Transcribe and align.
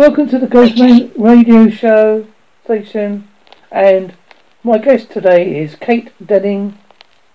Welcome 0.00 0.30
to 0.30 0.38
the 0.38 0.46
Ghostman 0.46 1.12
Radio 1.18 1.68
Show 1.68 2.26
station, 2.64 3.28
and 3.70 4.14
my 4.64 4.78
guest 4.78 5.10
today 5.10 5.60
is 5.60 5.74
Kate 5.74 6.10
Denning, 6.26 6.78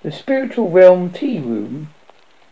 the 0.02 0.12
Spiritual 0.12 0.72
Realm 0.72 1.12
Tea 1.12 1.38
Room, 1.38 1.90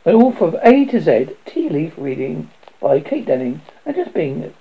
an 0.05 0.13
author 0.13 0.46
of 0.46 0.55
A 0.62 0.86
to 0.86 1.02
Z 1.02 1.29
tea 1.47 1.68
leaf 1.68 1.94
reading 1.97 2.52
by 2.79 2.99
Kate 2.99 3.26
Denning, 3.26 3.63
and 3.88 3.96
just 3.96 4.13
being 4.13 4.54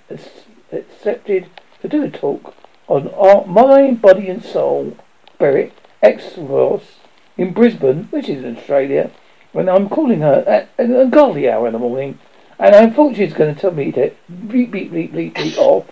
accepted 0.71 1.45
to 1.83 1.87
do 1.87 2.01
a 2.01 2.09
talk 2.09 2.55
on 2.87 3.09
art, 3.09 3.47
mind, 3.47 4.01
body, 4.01 4.29
and 4.29 4.43
soul, 4.43 4.97
spirit, 5.35 5.71
Exodus 6.01 6.95
in 7.37 7.53
Brisbane, 7.53 8.05
which 8.05 8.27
is 8.27 8.43
in 8.43 8.57
Australia, 8.57 9.11
when 9.51 9.69
I'm 9.69 9.87
calling 9.87 10.21
her 10.21 10.43
at 10.47 10.69
an 10.79 10.95
ungodly 10.95 11.47
hour 11.47 11.67
in 11.67 11.73
the 11.73 11.79
morning 11.79 12.17
and 12.63 12.73
I 12.73 12.89
thought 12.89 13.17
she 13.17 13.25
was 13.25 13.33
going 13.33 13.53
to 13.53 13.59
tell 13.59 13.71
me 13.71 13.91
to 13.91 14.13
beep, 14.47 14.71
beep, 14.71 14.89
beep, 14.93 15.11
beep, 15.11 15.35
beep 15.35 15.57
off, 15.57 15.85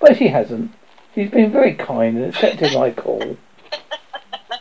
but 0.00 0.16
she 0.16 0.28
hasn't. 0.28 0.72
She's 1.14 1.30
been 1.30 1.52
very 1.52 1.74
kind 1.74 2.16
and 2.16 2.34
accepted 2.34 2.72
my 2.72 2.90
call. 2.92 3.36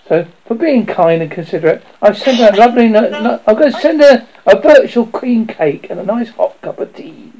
So, 0.09 0.27
for 0.45 0.55
being 0.55 0.85
kind 0.85 1.21
and 1.21 1.31
considerate, 1.31 1.81
I've 2.01 2.17
sent 2.17 2.39
her 2.39 2.49
a 2.51 2.55
lovely 2.57 2.89
note. 2.89 3.11
No, 3.11 3.41
I'm 3.47 3.55
going 3.55 3.71
to 3.71 3.79
send 3.79 4.01
her 4.01 4.27
a 4.45 4.59
virtual 4.59 5.05
cream 5.07 5.47
cake 5.47 5.87
and 5.89 6.01
a 6.01 6.03
nice 6.03 6.31
hot 6.31 6.61
cup 6.61 6.79
of 6.79 6.93
tea. 6.93 7.31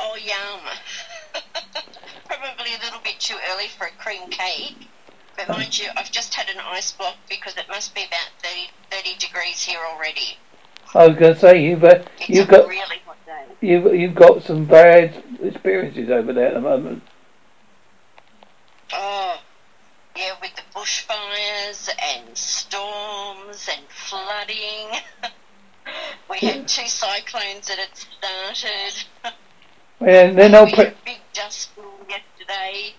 Oh, 0.00 0.16
yum. 0.16 0.60
Probably 2.26 2.74
a 2.74 2.84
little 2.84 3.00
bit 3.04 3.20
too 3.20 3.36
early 3.52 3.68
for 3.68 3.86
a 3.86 4.02
cream 4.02 4.28
cake. 4.30 4.88
But 5.36 5.48
mind 5.48 5.78
you, 5.78 5.90
I've 5.96 6.10
just 6.10 6.34
had 6.34 6.48
an 6.48 6.60
ice 6.60 6.90
block 6.90 7.14
because 7.28 7.56
it 7.56 7.68
must 7.68 7.94
be 7.94 8.02
about 8.02 8.30
30, 8.42 8.70
30 8.90 9.18
degrees 9.18 9.62
here 9.62 9.80
already. 9.88 10.38
I 10.94 11.08
was 11.08 11.16
going 11.16 11.34
to 11.34 11.40
say 11.40 11.62
you've 11.62 11.82
uh, 11.82 12.04
you've 12.28 12.48
got 12.48 12.68
really 12.68 13.00
you've 13.60 13.94
you've 13.94 14.14
got 14.14 14.42
some 14.42 14.64
bad 14.64 15.24
experiences 15.42 16.08
over 16.08 16.32
there 16.32 16.48
at 16.48 16.54
the 16.54 16.60
moment. 16.60 17.02
Oh, 18.92 19.40
yeah, 20.16 20.34
with 20.40 20.54
the 20.54 20.62
bushfires 20.72 21.88
and 22.00 22.36
storms 22.36 23.68
and 23.76 23.84
flooding. 23.88 25.00
we 26.30 26.38
had 26.38 26.68
two 26.68 26.86
cyclones 26.86 27.68
that 27.68 27.78
had 27.78 27.96
started. 27.96 29.04
And 30.00 30.36
then 30.36 30.54
old 30.54 30.72
pre- 30.72 30.92
big 31.04 31.20
dust 31.32 31.70
yesterday. 32.10 32.94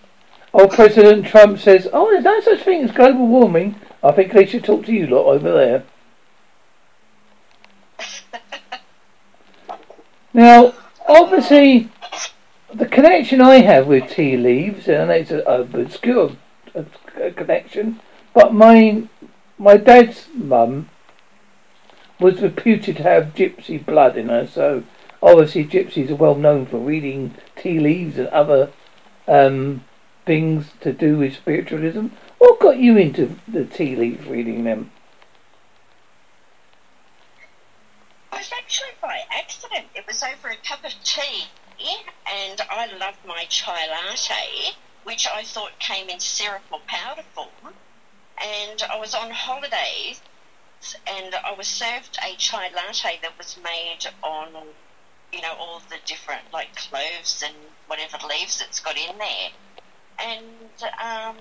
Old 0.53 0.71
President 0.71 1.27
Trump 1.27 1.59
says, 1.59 1.87
"Oh, 1.91 2.09
there's 2.09 2.23
no 2.23 2.39
such 2.39 2.63
thing 2.63 2.83
as 2.83 2.91
global 2.91 3.27
warming." 3.27 3.75
I 4.01 4.11
think 4.13 4.31
they 4.31 4.45
should 4.45 4.63
talk 4.63 4.85
to 4.85 4.93
you 4.93 5.05
lot 5.05 5.25
over 5.25 5.51
there. 5.51 5.83
Now, 10.35 10.73
obviously, 11.07 11.89
the 12.73 12.87
connection 12.87 13.39
I 13.39 13.61
have 13.61 13.87
with 13.87 14.09
tea 14.09 14.35
leaves, 14.35 14.89
and 14.89 15.09
it's 15.09 15.31
an 15.31 15.43
obscure 15.47 16.35
connection, 17.37 18.01
but 18.33 18.53
my 18.53 19.07
my 19.57 19.77
dad's 19.77 20.27
mum 20.33 20.89
was 22.19 22.41
reputed 22.41 22.97
to 22.97 23.03
have 23.03 23.33
gypsy 23.33 23.83
blood 23.85 24.17
in 24.17 24.27
her, 24.27 24.45
so 24.45 24.83
obviously 25.23 25.63
gypsies 25.63 26.11
are 26.11 26.15
well 26.15 26.35
known 26.35 26.65
for 26.65 26.79
reading 26.79 27.33
tea 27.55 27.79
leaves 27.79 28.17
and 28.17 28.27
other 28.27 28.73
um, 29.29 29.85
things 30.25 30.73
to 30.81 30.91
do 30.91 31.17
with 31.17 31.33
spiritualism. 31.33 32.07
What 32.39 32.59
got 32.59 32.77
you 32.77 32.97
into 32.97 33.37
the 33.47 33.63
tea 33.63 33.95
leaf 33.95 34.27
reading 34.27 34.65
them? 34.65 34.91
Accident. 39.35 39.87
It 39.93 40.05
was 40.07 40.23
over 40.23 40.49
a 40.49 40.55
cup 40.67 40.83
of 40.83 40.93
tea, 41.03 41.43
and 42.31 42.61
I 42.69 42.87
love 42.97 43.15
my 43.25 43.45
chai 43.49 43.87
latte, 43.87 44.71
which 45.03 45.27
I 45.27 45.43
thought 45.43 45.77
came 45.79 46.09
in 46.09 46.19
syrup 46.19 46.63
or 46.71 46.79
powder 46.87 47.23
form. 47.33 47.73
And 48.41 48.81
I 48.91 48.97
was 48.97 49.13
on 49.13 49.31
holidays, 49.31 50.21
and 51.07 51.35
I 51.35 51.53
was 51.53 51.67
served 51.67 52.17
a 52.23 52.35
chai 52.37 52.69
latte 52.75 53.19
that 53.21 53.37
was 53.37 53.57
made 53.57 53.99
on, 54.23 54.53
you 55.33 55.41
know, 55.41 55.53
all 55.59 55.81
the 55.89 55.97
different 56.05 56.51
like 56.53 56.75
cloves 56.75 57.43
and 57.45 57.55
whatever 57.87 58.17
leaves 58.27 58.61
it's 58.61 58.79
got 58.79 58.97
in 58.97 59.17
there. 59.17 59.49
And 60.19 60.71
um, 60.81 61.37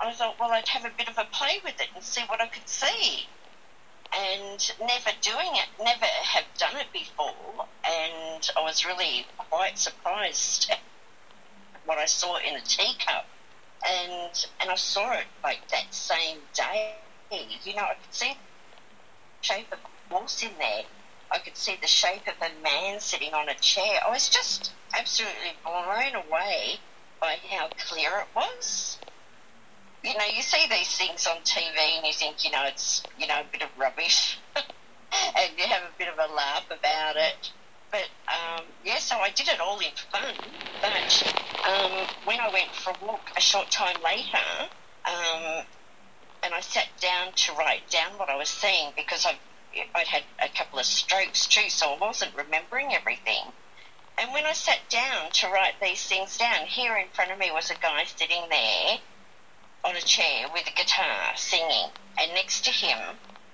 I 0.00 0.12
thought, 0.12 0.36
well, 0.40 0.50
I'd 0.50 0.68
have 0.68 0.84
a 0.84 0.92
bit 0.96 1.08
of 1.08 1.18
a 1.18 1.26
play 1.32 1.60
with 1.62 1.80
it 1.80 1.88
and 1.94 2.02
see 2.02 2.22
what 2.22 2.40
I 2.40 2.46
could 2.46 2.68
see 2.68 3.28
and 4.12 4.60
never 4.80 5.10
doing 5.20 5.50
it, 5.54 5.68
never 5.82 6.04
have 6.04 6.44
done 6.58 6.76
it 6.76 6.92
before, 6.92 7.66
and 7.84 8.48
I 8.56 8.62
was 8.62 8.84
really 8.84 9.26
quite 9.50 9.78
surprised 9.78 10.68
at 10.70 10.80
what 11.84 11.98
I 11.98 12.06
saw 12.06 12.36
in 12.36 12.54
the 12.54 12.60
teacup, 12.60 13.26
and 13.88 14.46
and 14.60 14.70
I 14.70 14.76
saw 14.76 15.12
it 15.12 15.26
like 15.42 15.68
that 15.70 15.92
same 15.92 16.38
day. 16.54 16.94
You 17.30 17.74
know, 17.74 17.82
I 17.82 17.94
could 17.94 18.14
see 18.14 18.32
the 18.32 19.46
shape 19.46 19.72
of 19.72 19.78
a 19.78 20.14
horse 20.14 20.42
in 20.42 20.52
there. 20.58 20.84
I 21.30 21.38
could 21.38 21.56
see 21.56 21.76
the 21.80 21.88
shape 21.88 22.28
of 22.28 22.34
a 22.40 22.62
man 22.62 23.00
sitting 23.00 23.34
on 23.34 23.48
a 23.48 23.54
chair. 23.54 24.00
I 24.06 24.10
was 24.10 24.28
just 24.28 24.72
absolutely 24.96 25.56
blown 25.64 26.14
away 26.14 26.78
by 27.20 27.36
how 27.50 27.68
clear 27.88 28.10
it 28.20 28.28
was 28.36 28.98
you 30.04 30.14
know, 30.18 30.24
you 30.36 30.42
see 30.42 30.66
these 30.68 30.94
things 30.96 31.26
on 31.26 31.38
TV 31.38 31.96
and 31.96 32.06
you 32.06 32.12
think, 32.12 32.44
you 32.44 32.50
know, 32.50 32.64
it's, 32.66 33.08
you 33.16 33.26
know, 33.26 33.40
a 33.40 33.44
bit 33.50 33.62
of 33.62 33.70
rubbish. 33.76 34.38
and 34.56 35.58
you 35.58 35.64
have 35.64 35.82
a 35.82 35.94
bit 35.98 36.08
of 36.08 36.18
a 36.18 36.32
laugh 36.32 36.66
about 36.70 37.16
it. 37.16 37.50
But, 37.90 38.06
um, 38.28 38.66
yeah, 38.84 38.98
so 38.98 39.16
I 39.16 39.30
did 39.30 39.48
it 39.48 39.60
all 39.60 39.78
in 39.80 39.92
fun. 40.12 40.34
But 40.82 41.24
um, 41.68 42.08
when 42.24 42.38
I 42.38 42.50
went 42.50 42.74
for 42.74 42.90
a 42.90 42.96
walk 43.04 43.30
a 43.36 43.40
short 43.40 43.70
time 43.70 43.96
later, 44.04 44.36
um, 45.08 45.64
and 46.42 46.54
I 46.54 46.60
sat 46.60 46.88
down 47.00 47.32
to 47.34 47.52
write 47.54 47.88
down 47.90 48.18
what 48.18 48.28
I 48.28 48.36
was 48.36 48.50
seeing 48.50 48.92
because 48.96 49.24
I've, 49.24 49.40
I'd 49.94 50.06
had 50.06 50.24
a 50.42 50.48
couple 50.48 50.78
of 50.78 50.84
strokes 50.84 51.48
too, 51.48 51.70
so 51.70 51.94
I 51.94 51.98
wasn't 51.98 52.36
remembering 52.36 52.92
everything. 52.94 53.42
And 54.20 54.32
when 54.32 54.44
I 54.44 54.52
sat 54.52 54.78
down 54.90 55.32
to 55.32 55.48
write 55.48 55.74
these 55.82 56.04
things 56.04 56.36
down, 56.36 56.66
here 56.66 56.96
in 56.96 57.08
front 57.14 57.32
of 57.32 57.38
me 57.38 57.50
was 57.52 57.70
a 57.70 57.74
guy 57.74 58.04
sitting 58.04 58.44
there 58.50 58.98
on 59.84 59.96
a 59.96 60.00
chair 60.00 60.46
with 60.52 60.66
a 60.66 60.72
guitar 60.72 61.32
singing, 61.36 61.90
and 62.18 62.32
next 62.34 62.64
to 62.64 62.70
him 62.70 62.98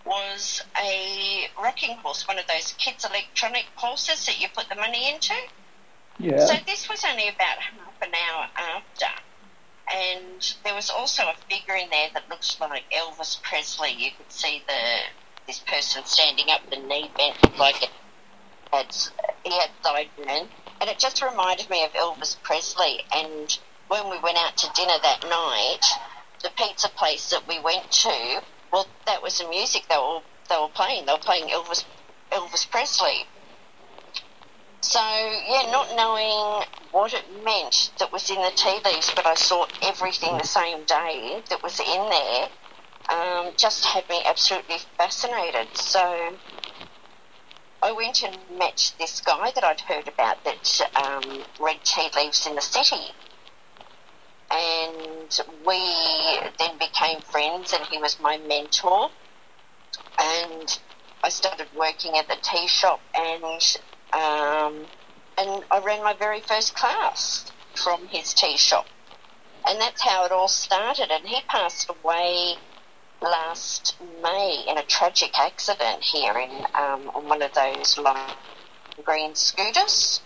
was 0.04 0.62
a 0.82 1.48
rocking 1.62 1.96
horse, 1.96 2.26
one 2.26 2.38
of 2.38 2.46
those 2.46 2.74
kids' 2.78 3.04
electronic 3.04 3.66
horses 3.74 4.26
that 4.26 4.40
you 4.40 4.48
put 4.54 4.68
the 4.68 4.74
money 4.74 5.12
into. 5.12 5.34
Yeah. 6.18 6.44
So 6.44 6.54
this 6.66 6.88
was 6.88 7.04
only 7.08 7.28
about 7.28 7.58
half 7.58 8.02
an 8.02 8.12
hour 8.14 8.46
after. 8.56 9.06
And 9.92 10.54
there 10.64 10.74
was 10.74 10.90
also 10.90 11.24
a 11.24 11.34
figure 11.48 11.74
in 11.74 11.90
there 11.90 12.08
that 12.14 12.28
looks 12.28 12.58
like 12.60 12.84
Elvis 12.90 13.42
Presley. 13.42 13.92
You 13.92 14.10
could 14.16 14.30
see 14.30 14.62
the 14.66 15.00
this 15.46 15.58
person 15.60 16.04
standing 16.04 16.46
up, 16.50 16.60
the 16.70 16.76
knee 16.76 17.10
bent 17.16 17.58
like 17.58 17.82
it 17.82 17.90
had 18.72 18.94
he 19.42 19.50
had 19.58 19.70
sideburns, 19.82 20.48
and 20.80 20.88
it 20.88 20.98
just 20.98 21.22
reminded 21.22 21.68
me 21.70 21.84
of 21.84 21.92
Elvis 21.92 22.40
Presley. 22.42 23.00
And 23.12 23.58
when 23.88 24.08
we 24.10 24.18
went 24.20 24.38
out 24.38 24.56
to 24.58 24.70
dinner 24.74 24.94
that 25.02 25.24
night, 25.24 25.84
the 26.42 26.50
pizza 26.56 26.88
place 26.88 27.30
that 27.30 27.46
we 27.48 27.58
went 27.60 27.90
to, 27.90 28.42
well, 28.72 28.86
that 29.06 29.22
was 29.22 29.38
the 29.38 29.48
music 29.48 29.84
they 29.88 29.96
were 29.96 30.20
they 30.48 30.56
were 30.56 30.68
playing. 30.68 31.06
They 31.06 31.12
were 31.12 31.18
playing 31.18 31.48
Elvis 31.48 31.84
Elvis 32.32 32.68
Presley. 32.70 33.26
So 34.82 35.00
yeah, 35.00 35.70
not 35.70 35.94
knowing 35.94 36.64
what 36.90 37.12
it 37.12 37.24
meant 37.44 37.90
that 37.98 38.12
was 38.12 38.28
in 38.30 38.36
the 38.36 38.52
tea 38.54 38.80
leaves, 38.84 39.12
but 39.14 39.26
I 39.26 39.34
saw 39.34 39.66
everything 39.82 40.38
the 40.38 40.44
same 40.44 40.84
day 40.84 41.42
that 41.50 41.62
was 41.62 41.78
in 41.80 42.08
there. 42.08 42.48
Um, 43.10 43.52
just 43.58 43.84
had 43.84 44.08
me 44.08 44.22
absolutely 44.26 44.76
fascinated. 44.98 45.68
So 45.74 46.38
I 47.82 47.92
went 47.92 48.22
and 48.22 48.36
met 48.58 48.92
this 48.98 49.20
guy 49.20 49.50
that 49.54 49.64
I'd 49.64 49.80
heard 49.80 50.08
about 50.08 50.44
that 50.44 50.80
um, 50.96 51.44
read 51.58 51.82
tea 51.84 52.08
leaves 52.16 52.46
in 52.46 52.54
the 52.54 52.60
city 52.62 53.14
and 54.50 55.30
we 55.64 55.80
then 56.58 56.78
became 56.78 57.20
friends, 57.22 57.72
and 57.72 57.84
he 57.84 57.98
was 57.98 58.18
my 58.20 58.38
mentor. 58.38 59.10
And 60.18 60.78
I 61.22 61.28
started 61.28 61.68
working 61.74 62.16
at 62.16 62.28
the 62.28 62.36
tea 62.42 62.66
shop, 62.66 63.00
and 63.16 63.44
um, 64.12 64.86
and 65.38 65.64
I 65.70 65.80
ran 65.84 66.02
my 66.02 66.14
very 66.14 66.40
first 66.40 66.74
class 66.74 67.52
from 67.74 68.06
his 68.06 68.34
tea 68.34 68.56
shop, 68.56 68.86
and 69.66 69.80
that's 69.80 70.02
how 70.02 70.24
it 70.24 70.32
all 70.32 70.48
started. 70.48 71.10
And 71.10 71.26
he 71.26 71.40
passed 71.48 71.88
away 71.88 72.56
last 73.22 73.96
May 74.22 74.64
in 74.68 74.78
a 74.78 74.82
tragic 74.82 75.38
accident 75.38 76.02
here 76.02 76.36
in 76.38 76.50
um, 76.74 77.10
on 77.14 77.28
one 77.28 77.42
of 77.42 77.52
those 77.52 77.98
long 77.98 78.32
green 79.04 79.34
scooters 79.34 80.20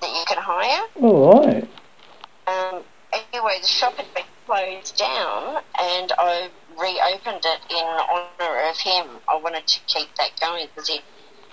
that 0.00 0.10
you 0.10 0.24
can 0.26 0.38
hire. 0.40 0.82
All 0.96 1.42
right. 1.42 1.68
Um, 2.46 2.84
anyway, 3.12 3.58
the 3.60 3.68
shop 3.68 3.96
had 3.96 4.12
been 4.14 4.24
closed 4.46 4.96
down, 4.96 5.62
and 5.80 6.12
I 6.18 6.50
reopened 6.78 7.44
it 7.44 7.60
in 7.70 7.84
honour 7.84 8.70
of 8.70 8.78
him. 8.78 9.20
I 9.28 9.36
wanted 9.36 9.66
to 9.66 9.80
keep 9.86 10.08
that 10.16 10.30
going 10.40 10.66
because 10.68 10.88
he'd 10.88 11.04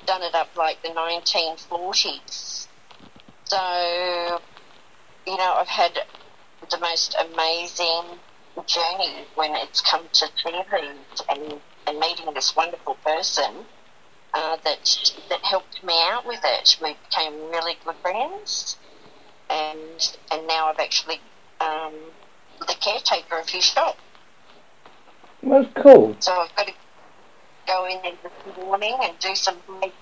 done 0.06 0.24
it 0.24 0.36
up 0.36 0.50
like 0.56 0.82
the 0.82 0.90
1940s. 0.90 2.68
So, 3.46 4.42
you 5.28 5.38
know, 5.38 5.56
I've 5.58 5.68
had 5.68 6.00
the 6.70 6.80
most 6.80 7.16
amazing 7.20 8.20
journey 8.66 9.26
when 9.36 9.56
it's 9.56 9.82
come 9.82 10.08
to 10.12 10.28
tea 10.44 10.62
and, 11.30 11.62
and 11.88 12.00
meeting 12.00 12.34
this 12.34 12.56
wonderful 12.56 12.96
person 13.06 13.66
uh, 14.34 14.58
that 14.64 15.12
that 15.30 15.40
helped 15.44 15.84
me 15.84 15.94
out 16.04 16.26
with 16.26 16.42
it. 16.44 16.78
We 16.82 16.96
became 17.10 17.50
really 17.50 17.78
good 17.84 17.96
friends, 18.02 18.78
and 19.50 20.00
and 20.32 20.48
now 20.48 20.68
I've 20.68 20.80
actually 20.80 21.22
um, 21.60 21.94
the 22.60 22.76
caretaker 22.80 23.40
of 23.40 23.50
his 23.50 23.64
shop. 23.64 23.98
That's 25.44 25.70
cool. 25.82 26.16
So 26.20 26.34
I've 26.34 26.56
got 26.56 26.68
to 26.68 26.74
go 27.68 27.86
in 27.86 28.02
there 28.02 28.14
this 28.24 28.58
morning 28.58 28.98
and 29.02 29.18
do 29.20 29.36
some 29.36 29.58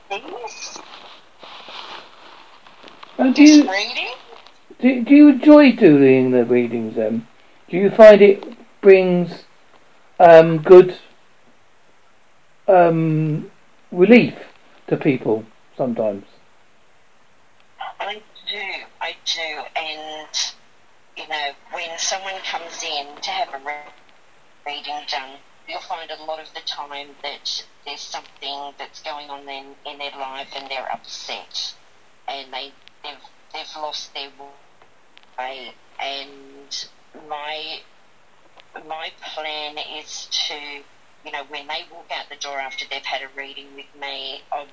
things. 0.10 0.80
And 3.18 3.36
do 3.36 3.44
you, 3.44 3.70
reading. 3.70 4.14
do, 4.80 5.04
do 5.04 5.16
you 5.16 5.30
enjoy 5.30 5.72
doing 5.74 6.32
the 6.32 6.46
readings 6.46 6.96
then? 6.96 7.28
Do 7.70 7.78
you 7.78 7.90
find 7.90 8.22
it 8.22 8.46
brings 8.82 9.44
um, 10.20 10.60
good 10.60 10.98
um, 12.68 13.52
relief 13.92 14.36
to 14.88 14.98
people 14.98 15.46
sometimes? 15.76 16.26
I 18.00 18.22
do, 18.50 18.62
I 19.02 19.16
do, 19.26 19.64
and 19.76 20.54
you 21.18 21.28
know, 21.28 21.52
when 21.72 21.98
someone 21.98 22.36
comes 22.50 22.84
in 22.84 23.08
to 23.22 23.30
have 23.32 23.50
a 23.54 23.60
reading 24.68 25.04
done, 25.10 25.38
you'll 25.68 25.82
find 25.82 26.12
a 26.12 26.24
lot 26.24 26.40
of 26.40 26.54
the 26.54 26.62
time 26.62 27.10
that 27.24 27.64
there's 27.86 28.02
something 28.02 28.74
that's 28.78 29.02
going 29.02 29.30
on 29.30 29.50
in, 29.50 29.76
in 29.86 29.98
their 29.98 30.12
life 30.12 30.50
and 30.56 30.70
they're 30.70 30.92
upset 30.92 31.74
and 32.28 32.54
they 32.54 32.74
they've 33.04 33.14
they've 33.54 33.76
lost 33.78 34.14
their 34.14 34.30
way. 35.40 35.74
And 36.00 36.88
my 37.28 37.80
my 38.88 39.12
plan 39.34 39.78
is 39.98 40.28
to 40.48 40.54
you 41.26 41.32
know 41.32 41.44
when 41.50 41.68
they 41.68 41.86
walk 41.92 42.12
out 42.12 42.30
the 42.30 42.36
door 42.36 42.60
after 42.60 42.86
they've 42.90 43.06
had 43.06 43.22
a 43.24 43.30
reading 43.36 43.76
with 43.76 43.94
me 44.00 44.42
I 44.52 44.68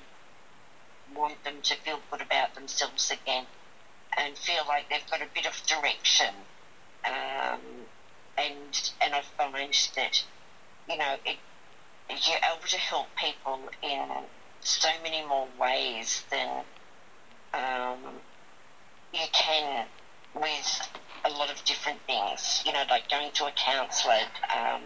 want 1.15 1.43
them 1.43 1.61
to 1.63 1.75
feel 1.75 1.99
good 2.11 2.21
about 2.21 2.55
themselves 2.55 3.11
again 3.11 3.47
and 4.17 4.37
feel 4.37 4.63
like 4.67 4.89
they've 4.89 5.09
got 5.09 5.21
a 5.21 5.27
bit 5.33 5.45
of 5.45 5.61
direction 5.67 6.33
um, 7.05 7.59
and 8.37 8.91
and 9.01 9.15
I 9.15 9.21
find 9.37 9.73
that 9.95 10.23
you 10.87 10.97
know 10.97 11.15
it 11.25 11.37
you're 12.09 12.37
able 12.37 12.67
to 12.67 12.77
help 12.77 13.07
people 13.15 13.69
in 13.81 14.09
so 14.61 14.89
many 15.03 15.25
more 15.25 15.47
ways 15.59 16.23
than 16.31 16.63
um, 17.53 17.99
you 19.11 19.25
can 19.33 19.87
with 20.33 20.89
a 21.25 21.29
lot 21.29 21.49
of 21.49 21.63
different 21.65 21.99
things. 22.05 22.61
You 22.65 22.73
know, 22.73 22.83
like 22.89 23.09
going 23.09 23.31
to 23.33 23.45
a 23.45 23.51
counsellor. 23.51 24.19
Um, 24.55 24.81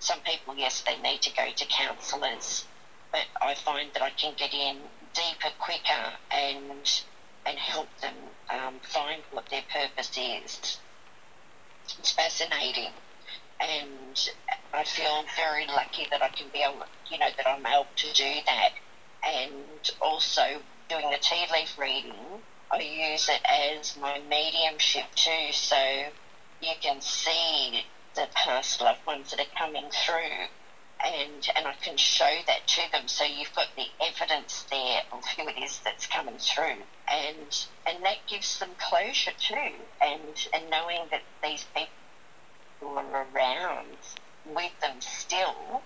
some 0.00 0.20
people, 0.20 0.54
yes, 0.56 0.82
they 0.82 0.96
need 0.98 1.22
to 1.22 1.32
go 1.34 1.46
to 1.56 1.66
counsellors, 1.66 2.66
but 3.12 3.22
I 3.40 3.54
find 3.54 3.90
that 3.94 4.02
I 4.02 4.10
can 4.10 4.34
get 4.36 4.52
in 4.52 4.78
deeper, 5.14 5.54
quicker, 5.58 6.12
and 6.30 7.04
and 7.46 7.58
help 7.58 7.88
them 8.00 8.14
um, 8.50 8.80
find 8.82 9.22
what 9.30 9.48
their 9.50 9.64
purpose 9.72 10.10
is. 10.16 10.78
It's 11.98 12.12
fascinating, 12.12 12.92
and 13.60 14.18
I 14.72 14.84
feel 14.84 15.24
very 15.36 15.66
lucky 15.66 16.06
that 16.10 16.22
I 16.22 16.28
can 16.28 16.48
be 16.52 16.62
able, 16.62 16.84
you 17.10 17.18
know, 17.18 17.28
that 17.36 17.46
I'm 17.46 17.66
able 17.66 17.86
to 17.96 18.12
do 18.12 18.32
that, 18.46 18.70
and 19.22 19.90
also 20.00 20.42
doing 20.88 21.10
the 21.10 21.18
tea 21.18 21.46
leaf 21.52 21.78
reading 21.78 22.42
I 22.74 22.80
use 22.80 23.28
it 23.28 23.40
as 23.48 23.96
my 23.96 24.18
mediumship 24.28 25.04
too, 25.14 25.52
so 25.52 25.76
you 26.60 26.72
can 26.80 27.00
see 27.00 27.84
the 28.16 28.26
past 28.34 28.80
loved 28.80 29.06
ones 29.06 29.30
that 29.30 29.40
are 29.40 29.58
coming 29.58 29.90
through, 29.90 30.46
and 31.04 31.46
and 31.56 31.66
I 31.66 31.74
can 31.82 31.96
show 31.96 32.30
that 32.46 32.66
to 32.68 32.82
them. 32.92 33.08
So 33.08 33.24
you've 33.24 33.54
got 33.54 33.68
the 33.76 33.86
evidence 34.02 34.64
there 34.70 35.02
of 35.12 35.22
who 35.36 35.48
it 35.48 35.62
is 35.62 35.80
that's 35.84 36.06
coming 36.06 36.38
through, 36.38 36.82
and 37.12 37.66
and 37.86 38.04
that 38.04 38.18
gives 38.28 38.58
them 38.58 38.70
closure 38.78 39.32
too, 39.38 39.72
and 40.02 40.36
and 40.54 40.70
knowing 40.70 41.06
that 41.10 41.22
these 41.42 41.66
people 41.74 42.98
are 42.98 43.26
around 43.34 43.98
with 44.44 44.72
them 44.80 45.00
still, 45.00 45.82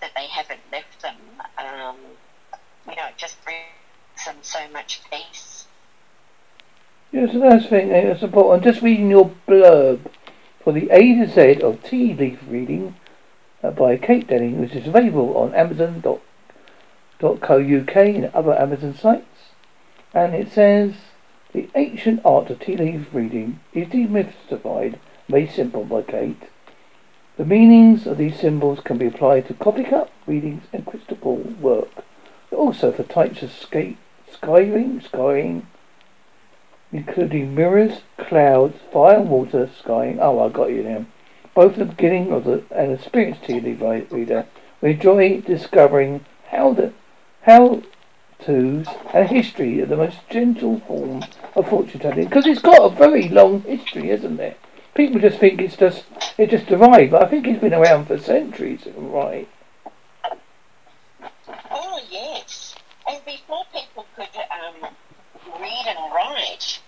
that 0.00 0.12
they 0.16 0.26
haven't 0.26 0.62
left 0.72 1.02
them. 1.02 1.16
Um, 1.58 1.96
you 2.88 2.96
know, 2.96 3.06
it 3.08 3.18
just 3.18 3.42
brings 3.44 3.60
them 4.26 4.36
so 4.42 4.60
much 4.72 5.02
peace 5.10 5.66
Yes, 7.12 7.30
that's 7.34 7.66
thing. 7.66 7.90
That's 7.90 8.22
important. 8.22 8.64
I'm 8.66 8.72
just 8.72 8.82
reading 8.82 9.10
your 9.10 9.30
blurb 9.46 10.10
for 10.64 10.72
the 10.72 10.88
A 10.90 11.14
to 11.16 11.26
Z 11.28 11.62
of 11.62 11.82
Tea 11.82 12.14
Leaf 12.14 12.38
Reading 12.48 12.96
Uh, 13.62 13.70
by 13.70 13.96
Kate 13.96 14.26
Denning, 14.26 14.60
which 14.60 14.74
is 14.74 14.88
available 14.88 15.36
on 15.36 15.54
Amazon.co.uk 15.54 16.20
and 17.96 18.24
other 18.34 18.60
Amazon 18.60 18.94
sites. 18.94 19.52
And 20.12 20.34
it 20.34 20.50
says 20.50 20.94
the 21.52 21.70
ancient 21.76 22.20
art 22.24 22.50
of 22.50 22.58
tea 22.58 22.76
leaf 22.76 23.06
reading 23.12 23.60
is 23.72 23.86
demystified, 23.86 24.98
made 25.28 25.52
simple 25.52 25.84
by 25.84 26.02
Kate. 26.02 26.48
The 27.36 27.44
meanings 27.44 28.06
of 28.06 28.18
these 28.18 28.40
symbols 28.40 28.80
can 28.80 28.98
be 28.98 29.06
applied 29.06 29.46
to 29.46 29.54
coffee 29.54 29.84
cup 29.84 30.10
readings 30.26 30.64
and 30.72 30.84
crystal 30.84 31.16
ball 31.16 31.44
work. 31.60 32.04
Also 32.50 32.90
for 32.90 33.04
types 33.04 33.42
of 33.42 33.52
skate, 33.52 33.96
skyring, 34.30 35.02
skying, 35.04 35.68
including 36.90 37.54
mirrors, 37.54 38.02
clouds, 38.18 38.76
fire 38.92 39.18
and 39.20 39.30
water, 39.30 39.70
sky. 39.78 40.16
Oh, 40.20 40.40
I 40.40 40.48
got 40.48 40.70
you 40.70 40.82
now. 40.82 41.06
Both 41.54 41.76
the 41.76 41.84
beginning 41.84 42.32
of 42.32 42.44
the 42.44 42.64
and 42.70 42.92
experienced 42.92 43.42
TV 43.42 43.78
reader 44.10 44.46
we 44.80 44.92
enjoy 44.92 45.40
discovering 45.42 46.24
how 46.48 46.72
the 46.72 46.92
how 47.42 47.82
to's 48.38 48.86
and 49.12 49.28
history 49.28 49.80
of 49.80 49.88
the 49.88 49.96
most 49.96 50.18
gentle 50.30 50.80
form 50.80 51.22
of 51.54 51.68
fortune 51.68 52.00
telling 52.00 52.24
because 52.24 52.46
it's 52.46 52.62
got 52.62 52.80
a 52.80 52.94
very 52.94 53.28
long 53.28 53.60
history, 53.62 54.10
isn't 54.10 54.40
it? 54.40 54.58
People 54.94 55.20
just 55.20 55.38
think 55.38 55.60
it's 55.60 55.76
just 55.76 56.04
it 56.38 56.50
just 56.50 56.70
arrived, 56.70 57.12
but 57.12 57.22
I 57.22 57.28
think 57.28 57.46
it's 57.46 57.60
been 57.60 57.74
around 57.74 58.06
for 58.06 58.18
centuries, 58.18 58.86
right? 58.96 59.48
Oh 61.70 62.00
yes, 62.10 62.74
and 63.06 63.24
before 63.24 63.64
people 63.72 64.06
could 64.16 64.28
um, 64.50 64.90
read 65.60 65.84
and 65.86 66.14
write, 66.14 66.80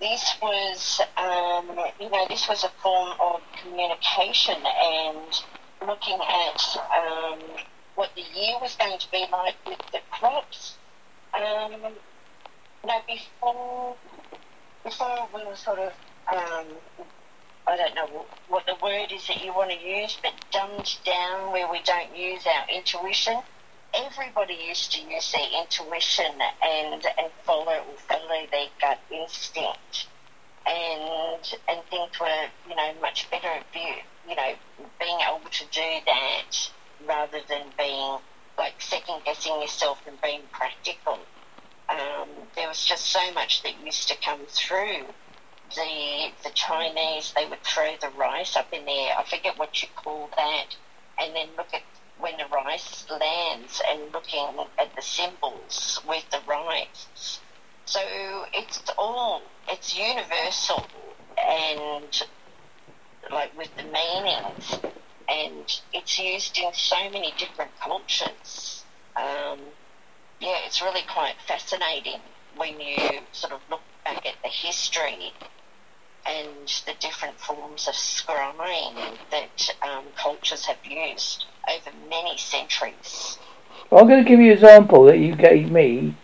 this 0.00 0.34
was, 0.40 1.00
um, 1.16 1.78
you 2.00 2.08
know, 2.10 2.26
this 2.28 2.48
was 2.48 2.64
a 2.64 2.70
form 2.82 3.12
of 3.20 3.40
communication 3.62 4.56
and 4.56 5.42
looking 5.86 6.18
at 6.18 6.76
um, 6.96 7.38
what 7.94 8.10
the 8.16 8.22
year 8.22 8.56
was 8.60 8.74
going 8.76 8.98
to 8.98 9.10
be 9.10 9.26
like 9.30 9.56
with 9.66 9.78
the 9.92 10.00
crops. 10.10 10.78
Um, 11.34 11.72
you 11.72 12.88
know, 12.88 13.00
before, 13.06 13.96
before 14.84 15.28
we 15.34 15.44
were 15.44 15.56
sort 15.56 15.78
of, 15.78 15.92
um, 16.32 16.66
I 17.66 17.76
don't 17.76 17.94
know 17.94 18.26
what 18.48 18.64
the 18.66 18.76
word 18.82 19.12
is 19.12 19.26
that 19.26 19.44
you 19.44 19.52
want 19.52 19.70
to 19.70 19.78
use, 19.78 20.18
but 20.22 20.32
dumbed 20.50 20.90
down 21.04 21.52
where 21.52 21.70
we 21.70 21.82
don't 21.84 22.16
use 22.16 22.46
our 22.46 22.74
intuition 22.74 23.42
everybody 23.94 24.54
used 24.54 24.92
to 24.92 25.02
use 25.02 25.32
their 25.32 25.62
intuition 25.62 26.32
and 26.64 27.04
and 27.18 27.32
follow 27.44 27.82
follow 28.08 28.46
their 28.50 28.68
gut 28.80 29.00
instinct, 29.10 30.08
and 30.66 31.44
and 31.68 31.80
things 31.90 32.20
were 32.20 32.46
you 32.68 32.76
know 32.76 32.94
much 33.00 33.30
better 33.30 33.48
at 33.48 33.64
you 33.74 33.94
you 34.28 34.36
know 34.36 34.54
being 35.00 35.18
able 35.28 35.50
to 35.50 35.64
do 35.66 36.00
that 36.06 36.70
rather 37.06 37.40
than 37.48 37.72
being 37.78 38.18
like 38.58 38.74
second 38.80 39.22
guessing 39.24 39.60
yourself 39.60 40.00
and 40.06 40.20
being 40.22 40.42
practical. 40.52 41.18
Um, 41.88 42.28
there 42.56 42.68
was 42.68 42.84
just 42.84 43.06
so 43.10 43.32
much 43.32 43.62
that 43.64 43.80
used 43.84 44.08
to 44.08 44.16
come 44.24 44.46
through. 44.46 45.06
The 45.76 46.32
the 46.44 46.50
Chinese 46.50 47.32
they 47.36 47.46
would 47.46 47.62
throw 47.64 47.94
the 48.00 48.10
rice 48.10 48.56
up 48.56 48.72
in 48.72 48.84
there. 48.86 49.14
I 49.18 49.24
forget 49.24 49.58
what 49.58 49.82
you 49.82 49.88
call 49.96 50.30
that, 50.36 50.76
and 51.20 51.34
then 51.34 51.48
look 51.56 51.74
at 51.74 51.82
when 52.20 52.36
the 52.36 52.46
rice 52.52 53.06
lands 53.10 53.80
and 53.90 54.12
looking 54.12 54.46
at 54.78 54.94
the 54.94 55.02
symbols 55.02 56.00
with 56.06 56.28
the 56.30 56.40
rice. 56.46 57.40
So 57.86 58.00
it's 58.52 58.82
all, 58.98 59.42
it's 59.68 59.96
universal 59.96 60.86
and 61.36 62.22
like 63.32 63.56
with 63.56 63.70
the 63.76 63.84
meanings 63.84 64.80
and 65.28 65.66
it's 65.92 66.18
used 66.18 66.58
in 66.58 66.72
so 66.72 67.10
many 67.10 67.32
different 67.38 67.70
cultures. 67.80 68.84
Um, 69.16 69.60
yeah, 70.40 70.56
it's 70.66 70.82
really 70.82 71.02
quite 71.12 71.34
fascinating 71.46 72.20
when 72.56 72.80
you 72.80 72.96
sort 73.32 73.52
of 73.52 73.60
look 73.70 73.82
back 74.04 74.26
at 74.26 74.34
the 74.42 74.48
history 74.48 75.32
and 76.26 76.82
the 76.86 76.94
different 77.00 77.38
forms 77.38 77.88
of 77.88 77.94
scrying 77.94 79.18
that 79.30 79.74
um, 79.82 80.04
cultures 80.16 80.66
have 80.66 80.84
used 80.84 81.44
over 81.68 81.90
many 82.08 82.36
centuries. 82.36 83.38
Well, 83.90 84.02
I'm 84.02 84.08
going 84.08 84.22
to 84.22 84.28
give 84.28 84.40
you 84.40 84.52
an 84.52 84.52
example 84.52 85.04
that 85.06 85.18
you 85.18 85.34
gave 85.34 85.70
me, 85.70 86.14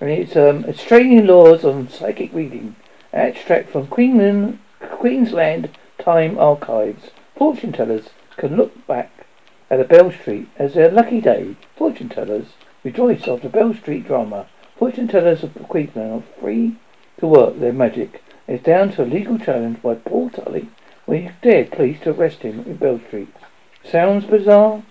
and 0.00 0.10
it's 0.10 0.36
um, 0.36 0.64
Australian 0.68 1.26
laws 1.26 1.64
on 1.64 1.88
psychic 1.88 2.32
reading 2.32 2.76
Extract 3.12 3.70
from 3.70 3.86
Queensland, 3.86 4.58
Queensland 4.80 5.70
Time 5.98 6.38
Archives. 6.38 7.10
Fortune 7.36 7.72
tellers 7.72 8.10
can 8.36 8.56
look 8.56 8.86
back 8.86 9.26
at 9.70 9.80
a 9.80 9.84
Bell 9.84 10.12
Street 10.12 10.48
as 10.56 10.74
their 10.74 10.90
lucky 10.90 11.20
day. 11.20 11.56
Fortune 11.76 12.08
tellers 12.08 12.48
rejoice 12.84 13.26
after 13.26 13.48
Bell 13.48 13.74
Street 13.74 14.06
drama. 14.06 14.46
Fortune 14.78 15.08
tellers 15.08 15.42
of 15.42 15.54
Queensland 15.68 16.12
are 16.12 16.40
free 16.40 16.76
to 17.18 17.26
work 17.26 17.58
their 17.58 17.72
magic. 17.72 18.22
It's 18.48 18.62
down 18.62 18.92
to 18.92 19.02
a 19.02 19.04
legal 19.04 19.38
challenge 19.38 19.82
by 19.82 19.94
Paul 19.94 20.30
Tully 20.30 20.68
he 21.08 21.30
dared 21.40 21.70
police 21.70 22.00
to 22.00 22.10
arrest 22.10 22.42
him 22.42 22.64
in 22.66 22.76
Bell 22.76 22.98
Street. 23.06 23.32
Sounds 23.84 24.24
bizarre? 24.24 24.82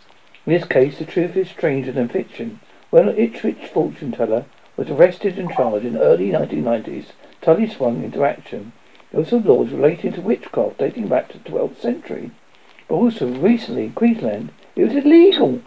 In 0.46 0.54
this 0.54 0.64
case, 0.64 0.98
the 0.98 1.06
truth 1.06 1.36
is 1.36 1.50
stranger 1.50 1.92
than 1.92 2.08
fiction. 2.08 2.62
When 2.90 3.10
an 3.10 3.18
Ipswich 3.18 3.68
fortune 3.68 4.14
teller 4.14 4.46
was 4.78 4.90
arrested 4.90 5.38
and 5.38 5.52
charged 5.52 5.86
in 5.86 5.94
the 5.94 6.02
early 6.02 6.32
1990s, 6.32 7.08
Tully 7.42 7.68
swung 7.68 8.04
into 8.04 8.24
action. 8.24 8.72
There 9.12 9.20
were 9.20 9.28
some 9.28 9.44
laws 9.44 9.72
relating 9.72 10.14
to 10.14 10.22
witchcraft 10.22 10.78
dating 10.78 11.10
back 11.10 11.30
to 11.30 11.38
the 11.38 11.50
12th 11.50 11.82
century. 11.82 12.32
But 12.88 12.96
also 12.96 13.28
recently 13.28 13.86
in 13.86 13.94
Queensland, 13.94 14.52
it 14.76 14.86
was 14.86 14.96
illegal. 14.96 15.62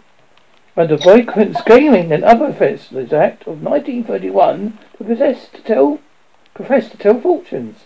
Under 0.75 0.97
Vagrants 0.97 1.61
Gaming 1.61 2.11
and 2.11 2.23
Other 2.23 2.45
Offences 2.45 3.13
Act 3.13 3.43
of 3.43 3.61
1931 3.61 4.79
to 4.97 5.03
possess 5.03 5.47
to 5.49 5.61
tell, 5.61 5.99
profess 6.59 6.89
to 6.89 6.97
tell 6.97 7.21
fortunes. 7.21 7.85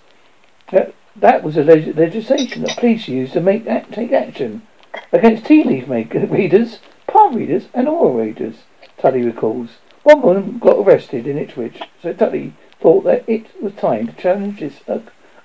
That, 0.72 0.96
that 1.16 1.44
was 1.44 1.58
a 1.58 1.64
leg- 1.64 1.96
legislation 1.96 2.64
that 2.64 2.78
police 2.78 3.08
used 3.08 3.34
to 3.34 3.40
make 3.40 3.66
take 3.92 4.12
action 4.12 4.64
against 5.12 5.46
tea 5.46 5.64
leaf 5.64 5.88
readers, 6.32 6.80
palm 7.06 7.36
readers, 7.36 7.68
and 7.76 7.88
oil 7.88 8.14
readers. 8.16 8.64
Tully 8.98 9.22
recalls. 9.22 9.78
One 10.02 10.24
woman 10.24 10.58
got 10.58 10.80
arrested 10.80 11.28
in 11.28 11.38
Ipswich, 11.38 11.82
so 12.02 12.14
Tully 12.14 12.56
thought 12.82 13.04
that 13.04 13.24
it 13.30 13.46
was 13.62 13.74
time 13.74 14.08
to 14.08 14.14
challenge 14.14 14.60
this 14.60 14.80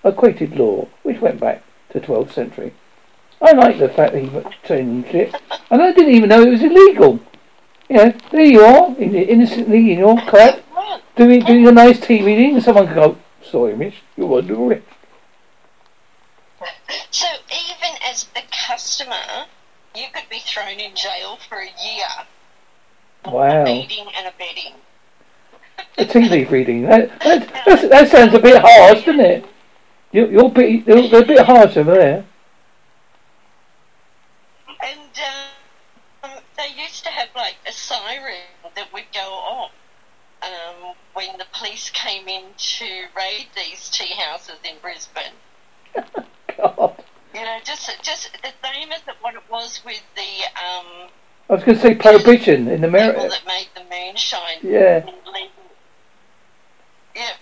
equated 0.03 0.57
law, 0.57 0.89
which 1.03 1.21
went 1.21 1.39
back 1.39 1.63
to 1.91 2.01
the 2.01 2.07
12th 2.07 2.33
century. 2.33 2.73
I 3.43 3.53
like 3.53 3.79
the 3.79 3.91
fact 3.91 4.15
that 4.15 4.23
he 4.23 4.31
changed 4.67 5.15
it, 5.15 5.35
and 5.71 5.83
I 5.83 5.93
didn't 5.93 6.15
even 6.15 6.31
know 6.31 6.43
it 6.43 6.49
was 6.51 6.63
illegal. 6.63 7.21
You 7.89 7.97
know, 7.97 8.15
there 8.31 8.45
you 8.45 8.61
are, 8.61 8.95
innocently 8.99 9.93
in 9.93 9.99
your 9.99 10.21
crap, 10.23 10.63
doing 11.17 11.41
doing 11.41 11.67
a 11.67 11.73
nice 11.73 11.99
tea 12.01 12.23
reading, 12.23 12.55
and 12.55 12.63
someone 12.63 12.87
can 12.87 12.95
go, 12.95 13.19
"Sorry, 13.43 13.75
miss, 13.75 13.95
you're 14.17 14.29
arrest." 14.29 14.85
So 17.11 17.27
even 17.51 17.97
as 18.05 18.25
the 18.35 18.43
customer, 18.51 19.47
you 19.95 20.07
could 20.13 20.29
be 20.29 20.39
thrown 20.39 20.79
in 20.79 20.95
jail 20.95 21.39
for 21.49 21.59
a 21.59 21.65
year. 21.65 22.27
Wow. 23.25 23.67
Aiding 23.67 24.07
and 24.17 24.27
abetting. 24.27 24.75
A 25.97 26.05
tea 26.05 26.29
leaf 26.29 26.51
reading. 26.51 26.83
That, 26.83 27.21
that, 27.21 27.91
that, 27.91 28.11
sounds 28.11 28.35
a 28.35 28.39
bit 28.39 28.61
harsh, 28.63 29.05
doesn't 29.05 29.21
it? 29.21 29.45
You're, 30.13 30.31
you're, 30.31 30.51
bit, 30.51 30.87
they're 30.87 31.23
a 31.23 31.27
bit 31.27 31.45
harsh 31.45 31.77
over 31.77 31.93
there. 31.95 32.25
And 34.81 35.11
um, 36.23 36.31
they 36.57 36.69
used 36.81 37.05
to 37.05 37.11
have 37.11 37.29
like 37.35 37.57
a 37.67 37.73
siren 37.89 38.35
that 38.77 38.93
would 38.93 39.07
go 39.15 39.21
off 39.21 39.71
um, 40.43 40.95
when 41.15 41.39
the 41.39 41.47
police 41.53 41.91
came 41.91 42.29
in 42.29 42.45
to 42.57 42.85
raid 43.17 43.49
these 43.57 43.89
tea 43.91 44.15
houses 44.15 44.59
in 44.65 44.77
Brisbane. 44.83 45.37
God. 46.57 47.03
You 47.35 47.45
know, 47.45 47.59
just 47.65 47.91
just 48.03 48.31
the 48.43 48.53
same 48.65 48.93
as 48.93 49.01
what 49.21 49.35
it 49.35 49.43
was 49.51 49.81
with 49.85 50.03
the 50.17 50.45
um, 50.63 51.09
I 51.51 51.55
was 51.55 51.65
going 51.65 51.77
to 51.77 51.83
say 51.83 51.95
prohibition 51.95 52.69
in 52.69 52.85
America. 52.85 53.21
people 53.21 53.31
that 53.31 53.47
made 53.47 53.69
the 53.75 53.83
moonshine. 53.91 54.59
Yeah. 54.63 55.05
Yeah, 57.15 57.33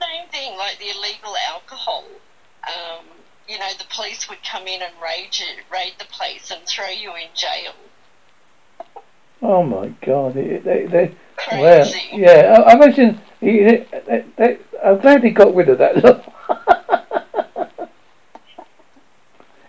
same 0.00 0.28
thing 0.30 0.56
like 0.56 0.78
the 0.78 0.90
illegal 0.90 1.34
alcohol. 1.52 2.04
Um, 2.64 3.04
you 3.48 3.58
know, 3.58 3.70
the 3.78 3.84
police 3.94 4.28
would 4.28 4.42
come 4.44 4.66
in 4.66 4.80
and 4.82 4.92
raid 5.02 5.36
you, 5.38 5.46
raid 5.72 5.94
the 5.98 6.04
place 6.06 6.50
and 6.50 6.60
throw 6.66 6.88
you 6.88 7.10
in 7.16 7.28
jail. 7.34 7.74
Oh 9.42 9.62
my 9.62 9.88
God! 10.04 10.34
They, 10.34 10.58
they, 10.58 10.86
they 10.86 11.14
well, 11.52 11.90
yeah. 12.12 12.56
I, 12.58 12.72
I 12.72 12.74
imagine. 12.74 13.20
They, 13.40 13.86
they, 14.06 14.24
they, 14.36 14.58
I'm 14.84 14.98
glad 15.00 15.24
he 15.24 15.30
got 15.30 15.54
rid 15.54 15.68
of 15.70 15.78
that 15.78 16.04
law. 16.04 16.20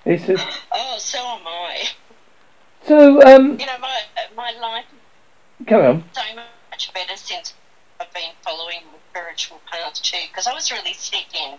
it's 0.05 0.25
just, 0.25 0.45
Oh, 0.73 0.95
so 0.99 1.19
am 1.19 1.47
I. 1.47 1.83
so 2.85 3.21
um. 3.21 3.59
You 3.59 3.65
know, 3.65 3.77
my 3.79 3.99
my 4.35 4.51
life 4.59 4.85
Come 5.67 5.81
on. 5.81 6.03
so 6.13 6.21
much 6.35 6.93
better 6.93 7.15
since 7.15 7.53
I've 7.99 8.11
been 8.13 8.31
following 8.43 8.79
the 8.91 8.99
spiritual 9.11 9.61
path 9.71 9.93
too. 10.01 10.17
Because 10.29 10.47
I 10.47 10.53
was 10.53 10.71
really 10.71 10.93
sick 10.93 11.27
in 11.33 11.57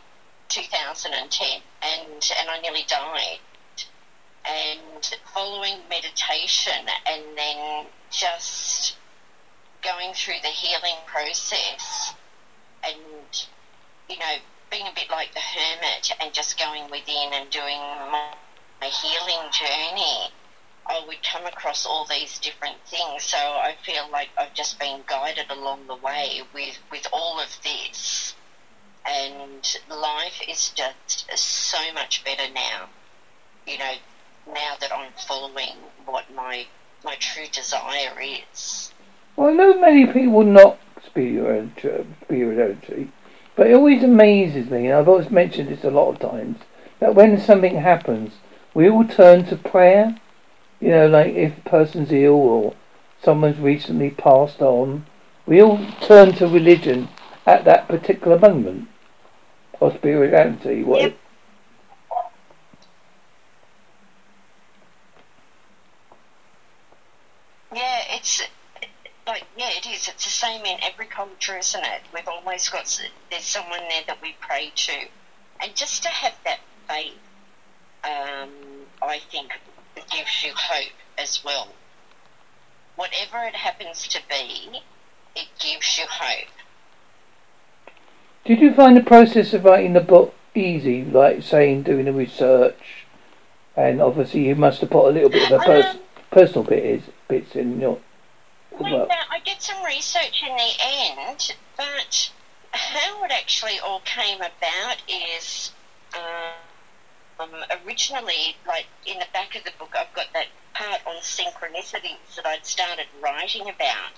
2010, 0.49 1.49
and 1.83 2.31
and 2.41 2.51
I 2.51 2.61
nearly 2.61 2.85
died. 2.89 3.39
And 4.45 5.17
following 5.35 5.79
meditation, 5.89 6.87
and 7.09 7.23
then 7.37 7.87
just 8.11 8.97
going 9.83 10.13
through 10.15 10.41
the 10.43 10.49
healing 10.49 10.97
process, 11.07 12.15
and 12.85 13.47
you 14.09 14.19
know, 14.19 14.35
being 14.71 14.87
a 14.87 14.93
bit 14.95 15.11
like 15.11 15.33
the 15.33 15.41
hermit, 15.41 16.11
and 16.21 16.33
just 16.35 16.59
going 16.59 16.91
within 16.91 17.31
and 17.33 17.51
doing 17.51 17.79
my, 18.11 18.33
my 18.81 18.89
healing 18.89 19.51
journey. 19.53 20.33
I 20.85 21.05
would 21.07 21.23
come 21.23 21.47
across 21.47 21.87
all 21.87 22.07
these 22.07 22.41
different 22.41 22.77
things. 22.87 23.23
So 23.23 23.39
I 23.39 23.77
feel 23.85 24.11
like 24.11 24.29
I've 24.37 24.53
just 24.53 24.81
been 24.81 25.03
guided 25.07 25.49
along 25.51 25.87
the 25.87 25.95
way 25.95 26.41
with, 26.53 26.77
with 26.91 27.07
all 27.13 27.39
of 27.39 27.57
this. 27.63 28.35
And 29.07 29.77
life 29.89 30.43
is 30.49 30.71
just 30.71 31.31
so 31.39 31.79
much 31.95 32.25
better 32.25 32.53
now. 32.53 32.89
You 33.67 33.79
know, 33.79 33.93
now 34.47 34.75
that 34.81 34.93
I'm 34.93 35.13
following 35.27 35.77
what 36.05 36.25
my 36.35 36.67
my 37.05 37.17
true 37.17 37.47
desire 37.51 38.21
is. 38.21 38.93
Well, 39.37 39.49
I 39.49 39.53
know 39.53 39.81
many 39.81 40.07
people 40.07 40.45
not 40.45 40.79
spirituality, 41.05 43.11
but 43.57 43.67
it 43.67 43.75
always 43.75 44.05
amazes 44.05 44.71
me, 44.71 44.87
and 44.87 44.95
I've 44.95 45.09
always 45.09 45.31
mentioned 45.31 45.69
this 45.69 45.85
a 45.85 45.91
lot 45.91 46.11
of 46.11 46.21
times, 46.21 46.59
that 47.01 47.15
when 47.15 47.41
something 47.41 47.77
happens, 47.77 48.35
we 48.75 48.89
all 48.89 49.05
turn 49.05 49.45
to 49.47 49.57
prayer. 49.57 50.17
You 50.81 50.91
know, 50.91 51.09
like 51.09 51.35
if 51.35 51.59
a 51.59 51.69
person's 51.69 52.13
ill 52.13 52.35
or 52.35 52.75
someone's 53.23 53.59
recently 53.59 54.11
passed 54.11 54.61
on, 54.61 55.07
we 55.47 55.63
all 55.63 55.85
turn 56.01 56.33
to 56.35 56.47
religion 56.47 57.09
at 57.47 57.65
that 57.65 57.89
particular 57.89 58.39
moment. 58.39 58.89
Or 59.81 59.93
spirituality. 59.93 60.85
What 60.85 61.03
Yep. 61.03 61.17
Yeah, 67.75 68.03
it's 68.11 68.43
like 69.27 69.45
yeah, 69.57 69.71
it 69.71 69.87
is. 69.87 70.02
It's 70.13 70.25
the 70.25 70.31
same 70.31 70.65
in 70.67 70.79
every 70.83 71.07
culture, 71.07 71.57
isn't 71.57 71.85
it? 71.85 72.03
We've 72.13 72.29
always 72.29 72.69
got 72.69 73.01
there's 73.31 73.45
someone 73.45 73.81
there 73.89 74.03
that 74.07 74.21
we 74.21 74.37
pray 74.41 74.71
to, 74.75 74.93
and 75.63 75.75
just 75.75 76.03
to 76.03 76.11
have 76.11 76.35
that 76.45 76.61
faith, 76.87 77.15
um, 78.05 78.51
I 79.01 79.21
think 79.31 79.53
gives 80.11 80.45
you 80.45 80.53
hope 80.55 80.93
as 81.19 81.43
well. 81.45 81.69
Whatever 82.97 83.39
it 83.45 83.55
happens 83.55 84.07
to 84.09 84.21
be, 84.29 84.83
it 85.35 85.49
gives 85.59 85.99
you 85.99 86.05
hope. 86.09 86.49
Did 88.45 88.61
you 88.61 88.75
find 88.75 88.97
the 88.97 89.03
process 89.03 89.55
of 89.55 89.65
writing 89.65 89.95
the 89.95 90.01
book 90.01 90.35
easy, 90.55 91.05
like 91.05 91.43
saying 91.43 91.85
doing 91.85 92.05
the 92.05 92.13
research, 92.13 93.07
and 93.77 94.03
obviously 94.03 94.47
you 94.47 94.57
must 94.57 94.83
have 94.83 94.91
put 94.91 95.09
a 95.09 95.13
little 95.13 95.31
bit 95.31 95.51
of 95.51 95.61
a 95.61 95.65
pers- 95.65 95.95
Um, 95.95 96.01
personal 96.31 96.65
bit 96.65 96.85
is 96.85 97.03
bits 97.29 97.57
in 97.57 97.81
your 97.81 97.99
Well, 98.79 99.07
now, 99.07 99.23
I 99.31 99.39
did 99.45 99.61
some 99.61 99.85
research 99.85 100.43
in 100.43 100.57
the 100.57 100.73
end, 100.81 101.55
but 101.77 102.31
how 102.73 103.25
it 103.25 103.31
actually 103.31 103.79
all 103.81 104.01
came 104.01 104.39
about 104.39 104.97
is 105.09 105.71
um, 106.15 107.55
originally, 107.85 108.57
like 108.67 108.87
in 109.07 109.19
the 109.19 109.27
back 109.33 109.55
of 109.57 109.65
the 109.65 109.73
book, 109.79 109.95
I've 109.99 110.13
got 110.15 110.27
that 110.35 110.47
part 110.75 111.01
on 111.07 111.17
synchronicities 111.17 112.35
that 112.37 112.47
I'd 112.47 112.65
started 112.67 113.07
writing 113.23 113.69
about 113.69 114.13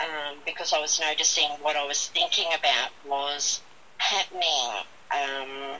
um, 0.00 0.38
because 0.44 0.72
I 0.72 0.80
was 0.80 1.00
noticing 1.00 1.50
what 1.62 1.76
I 1.76 1.84
was 1.86 2.06
thinking 2.08 2.48
about 2.58 2.90
was 3.06 3.60
happening 3.98 4.84
um, 5.12 5.78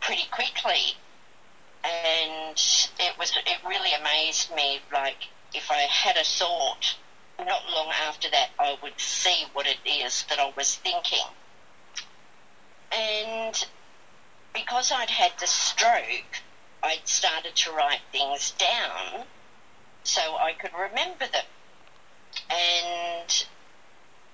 pretty 0.00 0.26
quickly. 0.30 0.94
And 1.84 2.56
it 2.98 3.18
was 3.18 3.32
it 3.46 3.58
really 3.68 3.92
amazed 3.92 4.54
me. 4.54 4.80
Like 4.92 5.28
if 5.52 5.70
I 5.70 5.80
had 5.82 6.16
a 6.16 6.24
thought, 6.24 6.96
not 7.38 7.62
long 7.70 7.90
after 8.06 8.30
that, 8.30 8.50
I 8.58 8.76
would 8.82 8.98
see 8.98 9.44
what 9.52 9.66
it 9.66 9.78
is 9.86 10.24
that 10.28 10.38
I 10.38 10.52
was 10.56 10.76
thinking. 10.76 11.26
And 12.92 13.66
because 14.52 14.92
I'd 14.92 15.10
had 15.10 15.32
the 15.38 15.46
stroke, 15.46 16.42
I'd 16.82 17.06
started 17.08 17.56
to 17.56 17.72
write 17.72 18.02
things 18.12 18.52
down 18.52 19.24
so 20.04 20.20
I 20.36 20.52
could 20.52 20.72
remember 20.72 21.26
them. 21.26 21.44
And 22.50 23.46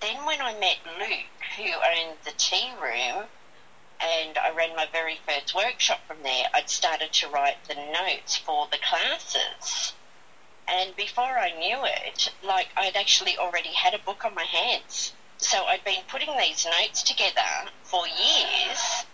then 0.01 0.25
when 0.27 0.41
I 0.41 0.59
met 0.59 0.79
Luke, 0.99 1.45
who 1.57 1.65
owned 1.65 2.19
the 2.25 2.33
tea 2.37 2.73
room, 2.83 3.25
and 4.01 4.39
I 4.39 4.51
ran 4.51 4.75
my 4.75 4.87
very 4.91 5.19
first 5.27 5.55
workshop 5.55 6.01
from 6.07 6.23
there. 6.23 6.47
I'd 6.55 6.71
started 6.71 7.13
to 7.13 7.29
write 7.29 7.63
the 7.69 7.75
notes 7.75 8.37
for 8.37 8.67
the 8.71 8.79
classes. 8.79 9.93
And 10.73 10.95
before 10.95 11.37
I 11.37 11.51
knew 11.59 11.79
it, 11.85 12.31
like 12.45 12.69
I'd 12.77 12.97
actually 12.97 13.37
already 13.37 13.73
had 13.73 13.93
a 13.93 13.99
book 13.99 14.25
on 14.25 14.37
my 14.37 14.45
hands. 14.45 15.13
So 15.37 15.65
I'd 15.65 15.83
been 15.85 16.05
putting 16.09 16.37
these 16.39 16.65
notes 16.65 17.03
together 17.03 17.71
for 17.83 18.07
years, 18.07 19.05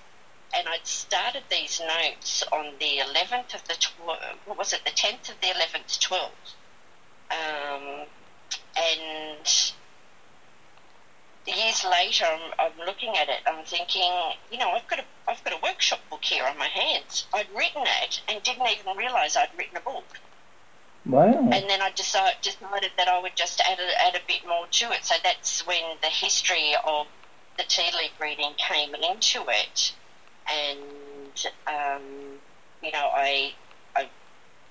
and 0.54 0.68
I'd 0.68 0.86
started 0.86 1.44
these 1.50 1.80
notes 1.80 2.44
on 2.52 2.75
the 2.78 2.98
11th 2.98 3.54
of 3.54 3.66
the 3.68 3.75
12th, 3.75 4.36
what 4.44 4.58
was 4.58 4.72
it, 4.75 4.84
the 4.84 4.90
10th 4.90 5.30
of 5.30 5.40
the 5.40 5.46
11th, 5.46 5.98
12th. 5.98 6.54
Um, 7.30 8.06
and 8.76 9.72
years 11.46 11.84
later, 11.90 12.26
I'm, 12.26 12.52
I'm 12.58 12.86
looking 12.86 13.16
at 13.16 13.30
it. 13.30 13.40
I'm 13.46 13.64
thinking, 13.64 14.12
you 14.50 14.58
know, 14.58 14.72
I've 14.72 14.86
got 14.88 14.98
a 14.98 15.04
I've 15.26 15.42
got 15.42 15.54
a 15.54 15.58
workshop 15.62 16.00
book 16.10 16.25
here 16.25 16.44
on 16.44 16.58
my 16.58 16.68
hands. 16.68 17.26
I'd 17.32 17.48
written 17.56 17.84
it 18.02 18.20
and 18.28 18.42
didn't 18.42 18.68
even 18.68 18.96
realise 18.96 19.36
I'd 19.36 19.56
written 19.56 19.76
a 19.78 19.80
book. 19.80 20.20
Wow. 21.06 21.50
And 21.52 21.70
then 21.70 21.80
I 21.80 21.90
decide, 21.94 22.34
decided 22.42 22.90
that 22.98 23.08
I 23.08 23.20
would 23.20 23.36
just 23.36 23.60
add 23.60 23.78
a, 23.78 24.02
add 24.02 24.16
a 24.16 24.20
bit 24.26 24.46
more 24.46 24.66
to 24.68 24.92
it. 24.92 25.04
So 25.04 25.14
that's 25.22 25.66
when 25.66 25.82
the 26.02 26.08
history 26.08 26.75
of 26.84 27.06
the 27.58 27.64
tea 27.64 27.90
leaf 27.96 28.12
reading 28.20 28.54
came 28.58 28.94
into 28.94 29.44
it. 29.48 29.92
And, 30.50 31.46
um, 31.66 32.02
you 32.82 32.92
know, 32.92 33.08
I, 33.14 33.54
I 33.96 34.08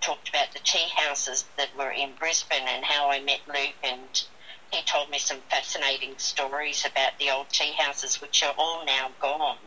talked 0.02 0.30
about 0.30 0.52
the 0.54 0.60
tea 0.60 0.88
houses 0.96 1.46
that 1.58 1.70
were 1.78 1.92
in 1.92 2.12
Brisbane 2.20 2.68
and 2.68 2.84
how 2.84 3.10
I 3.10 3.22
met 3.22 3.42
Luke 3.48 3.76
and 3.84 4.24
he 4.72 4.82
told 4.84 5.10
me 5.10 5.20
some 5.20 5.40
fascinating 5.50 6.18
stories 6.18 6.86
about 6.86 7.18
the 7.20 7.32
old 7.32 7.50
tea 7.50 7.72
houses, 7.78 8.22
which 8.22 8.44
are 8.44 8.54
all 8.58 8.86
now 8.86 9.10
gone, 9.22 9.58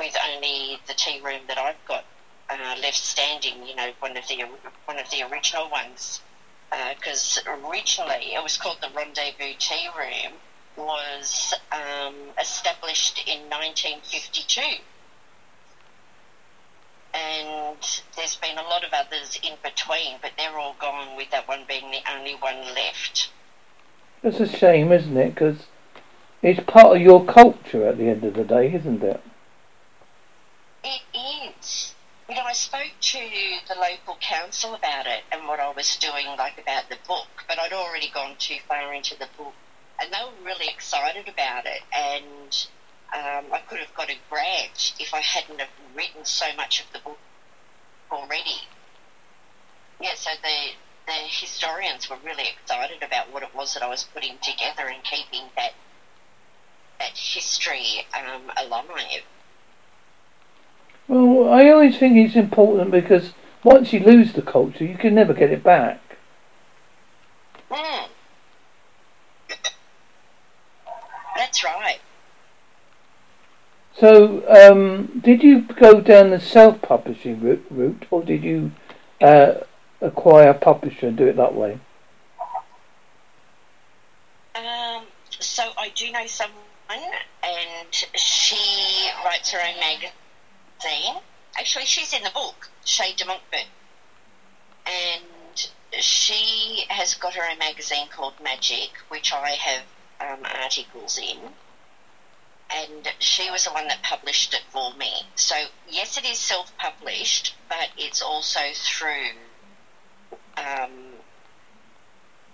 with 0.00 0.16
only 0.32 0.80
the 0.88 0.94
tea 0.94 1.20
room 1.20 1.42
that 1.48 1.58
I've 1.58 1.84
got 1.86 2.04
uh, 2.52 2.76
left 2.82 2.96
standing. 2.96 3.66
You 3.66 3.76
know, 3.76 3.92
one 4.00 4.16
of 4.16 4.26
the 4.28 4.44
one 4.84 4.98
of 4.98 5.10
the 5.10 5.22
original 5.30 5.70
ones, 5.70 6.20
because 6.70 7.40
uh, 7.46 7.68
originally 7.68 8.34
it 8.34 8.42
was 8.42 8.56
called 8.56 8.78
the 8.80 8.88
Rendezvous 8.94 9.54
Tea 9.58 9.88
Room, 9.96 10.32
was 10.76 11.54
um, 11.70 12.14
established 12.40 13.22
in 13.26 13.40
1952. 13.50 14.60
And 17.14 18.00
there's 18.16 18.36
been 18.36 18.56
a 18.56 18.62
lot 18.62 18.84
of 18.84 18.92
others 18.92 19.38
in 19.42 19.52
between, 19.62 20.16
but 20.22 20.32
they're 20.38 20.58
all 20.58 20.76
gone, 20.80 21.14
with 21.16 21.30
that 21.30 21.46
one 21.46 21.64
being 21.68 21.90
the 21.90 22.00
only 22.10 22.34
one 22.34 22.60
left. 22.74 23.30
It's 24.22 24.40
a 24.40 24.48
shame, 24.48 24.92
isn't 24.92 25.16
it? 25.16 25.34
Because 25.34 25.66
it's 26.42 26.60
part 26.66 26.96
of 26.96 27.02
your 27.02 27.24
culture 27.24 27.86
at 27.86 27.98
the 27.98 28.08
end 28.08 28.24
of 28.24 28.34
the 28.34 28.44
day, 28.44 28.72
isn't 28.72 29.02
it? 29.02 29.20
It 30.84 31.02
is. 31.14 31.81
You 32.32 32.38
know, 32.38 32.44
I 32.44 32.54
spoke 32.54 32.96
to 32.98 33.18
the 33.68 33.74
local 33.74 34.16
council 34.16 34.74
about 34.74 35.06
it 35.06 35.22
and 35.32 35.46
what 35.46 35.60
I 35.60 35.70
was 35.70 35.96
doing, 35.96 36.24
like 36.38 36.56
about 36.56 36.88
the 36.88 36.96
book, 37.06 37.28
but 37.46 37.58
I'd 37.58 37.74
already 37.74 38.08
gone 38.08 38.36
too 38.38 38.56
far 38.66 38.94
into 38.94 39.14
the 39.18 39.28
book, 39.36 39.52
and 40.00 40.10
they 40.10 40.16
were 40.24 40.42
really 40.42 40.66
excited 40.66 41.28
about 41.28 41.66
it. 41.66 41.82
And 41.94 42.56
um, 43.14 43.52
I 43.52 43.58
could 43.68 43.80
have 43.80 43.92
got 43.92 44.08
a 44.08 44.16
grant 44.30 44.94
if 44.98 45.12
I 45.12 45.20
hadn't 45.20 45.60
have 45.60 45.68
written 45.94 46.24
so 46.24 46.46
much 46.56 46.80
of 46.80 46.90
the 46.94 47.00
book 47.00 47.18
already. 48.10 48.62
Yeah, 50.00 50.14
so 50.14 50.30
the 50.42 50.70
the 51.06 51.12
historians 51.12 52.08
were 52.08 52.16
really 52.24 52.48
excited 52.48 53.02
about 53.02 53.30
what 53.30 53.42
it 53.42 53.54
was 53.54 53.74
that 53.74 53.82
I 53.82 53.88
was 53.88 54.04
putting 54.04 54.38
together 54.38 54.88
and 54.88 55.04
keeping 55.04 55.50
that 55.58 55.74
that 56.98 57.12
history 57.14 58.06
um, 58.16 58.50
alive. 58.56 59.20
Well, 61.12 61.52
I 61.52 61.68
always 61.68 61.98
think 61.98 62.16
it's 62.16 62.36
important 62.36 62.90
because 62.90 63.34
once 63.62 63.92
you 63.92 64.00
lose 64.00 64.32
the 64.32 64.40
culture, 64.40 64.82
you 64.82 64.96
can 64.96 65.14
never 65.14 65.34
get 65.34 65.50
it 65.50 65.62
back. 65.62 66.00
Mm. 67.70 68.08
That's 71.36 71.62
right. 71.62 71.98
So, 73.94 74.42
um, 74.48 75.20
did 75.22 75.42
you 75.42 75.60
go 75.78 76.00
down 76.00 76.30
the 76.30 76.40
self 76.40 76.80
publishing 76.80 77.42
route, 77.42 77.66
route 77.68 78.06
or 78.10 78.22
did 78.24 78.42
you 78.42 78.72
uh, 79.20 79.56
acquire 80.00 80.48
a 80.48 80.54
publisher 80.54 81.08
and 81.08 81.16
do 81.18 81.26
it 81.26 81.36
that 81.36 81.54
way? 81.54 81.78
Um, 84.54 85.04
so 85.28 85.72
I 85.76 85.90
do 85.94 86.10
know 86.10 86.26
someone, 86.26 86.56
and 86.88 87.94
she 88.14 89.10
writes 89.26 89.52
her 89.52 89.58
own 89.58 89.78
magazine. 89.78 90.12
Actually, 91.62 91.84
she's 91.84 92.12
in 92.12 92.22
the 92.22 92.30
book, 92.30 92.68
Shay 92.84 93.14
de 93.14 93.24
Montfort, 93.24 93.66
and 94.86 95.68
she 96.00 96.84
has 96.88 97.14
got 97.14 97.34
her 97.34 97.50
own 97.50 97.58
magazine 97.58 98.08
called 98.08 98.34
Magic, 98.42 98.90
which 99.08 99.32
I 99.32 99.50
have 99.50 99.84
um, 100.20 100.44
articles 100.44 101.18
in. 101.18 101.38
And 102.74 103.12
she 103.18 103.50
was 103.50 103.64
the 103.64 103.70
one 103.70 103.86
that 103.88 104.02
published 104.02 104.54
it 104.54 104.62
for 104.70 104.94
me. 104.94 105.10
So, 105.34 105.54
yes, 105.88 106.16
it 106.16 106.24
is 106.24 106.38
self 106.38 106.76
published, 106.78 107.54
but 107.68 107.90
it's 107.98 108.22
also 108.22 108.60
through 108.74 109.30
um, 110.56 110.90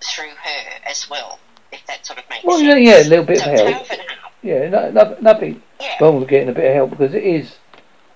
through 0.01 0.31
her 0.31 0.81
as 0.85 1.09
well, 1.09 1.39
if 1.73 1.87
that 1.87 2.05
sort 2.05 2.19
of 2.19 2.29
makes 2.29 2.45
well, 2.45 2.59
sense. 2.59 2.69
Well, 2.69 2.79
yeah, 2.79 3.03
a 3.03 3.09
little 3.09 3.25
bit 3.25 3.39
so 3.39 3.53
of 3.53 3.59
help. 3.59 3.69
Half 3.69 3.91
and 3.91 4.01
half. 4.03 4.33
Yeah, 4.43 4.69
no, 4.69 4.91
no, 4.91 5.17
nothing 5.21 5.63
yeah. 5.81 5.97
wrong 6.01 6.21
with 6.21 6.29
getting 6.29 6.49
a 6.49 6.53
bit 6.53 6.67
of 6.67 6.75
help 6.75 6.91
because 6.91 7.15
it 7.15 7.25
is. 7.25 7.57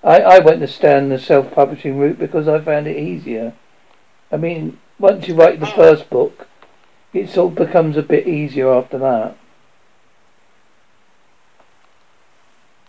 I, 0.04 0.20
I 0.20 0.38
went 0.40 0.60
to 0.60 0.68
stand 0.68 1.12
the 1.12 1.18
self-publishing 1.18 1.96
route 1.96 2.18
because 2.18 2.48
I 2.48 2.60
found 2.60 2.86
it 2.86 2.96
easier. 2.96 3.54
I 4.30 4.36
mean, 4.36 4.78
once 4.98 5.28
you 5.28 5.34
write 5.34 5.60
the 5.60 5.66
mm. 5.66 5.76
first 5.76 6.10
book, 6.10 6.48
it 7.12 7.28
sort 7.28 7.52
of 7.52 7.66
becomes 7.66 7.96
a 7.96 8.02
bit 8.02 8.26
easier 8.26 8.72
after 8.72 8.98
that. 8.98 9.36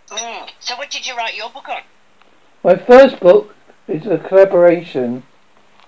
Mm. 0.08 0.48
So, 0.58 0.76
what 0.76 0.90
did 0.90 1.06
you 1.06 1.16
write 1.16 1.36
your 1.36 1.50
book 1.50 1.68
on? 1.68 1.82
My 2.64 2.76
first 2.76 3.20
book 3.20 3.54
is 3.86 4.06
a 4.06 4.18
collaboration 4.18 5.22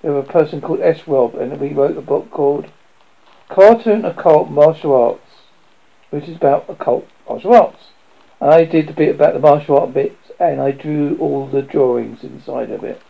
with 0.03 0.29
a 0.29 0.33
person 0.33 0.61
called 0.61 0.81
S. 0.81 1.09
Rob, 1.09 1.35
and 1.35 1.59
we 1.59 1.73
wrote 1.73 1.97
a 1.97 2.03
book 2.03 2.31
called 2.31 2.67
Cartoon 3.49 4.05
Occult 4.05 4.51
Martial 4.51 4.95
Arts, 4.95 5.31
which 6.11 6.29
is 6.29 6.37
about 6.37 6.67
occult 6.69 7.09
martial 7.29 7.55
arts. 7.55 7.89
I 8.41 8.65
did 8.65 8.91
a 8.91 8.93
bit 8.93 9.15
about 9.15 9.35
the 9.35 9.41
martial 9.41 9.79
art 9.79 9.95
bits, 9.95 10.31
and 10.39 10.61
I 10.61 10.71
drew 10.71 11.17
all 11.19 11.47
the 11.47 11.63
drawings 11.63 12.23
inside 12.23 12.71
of 12.71 12.85
it. 12.85 13.01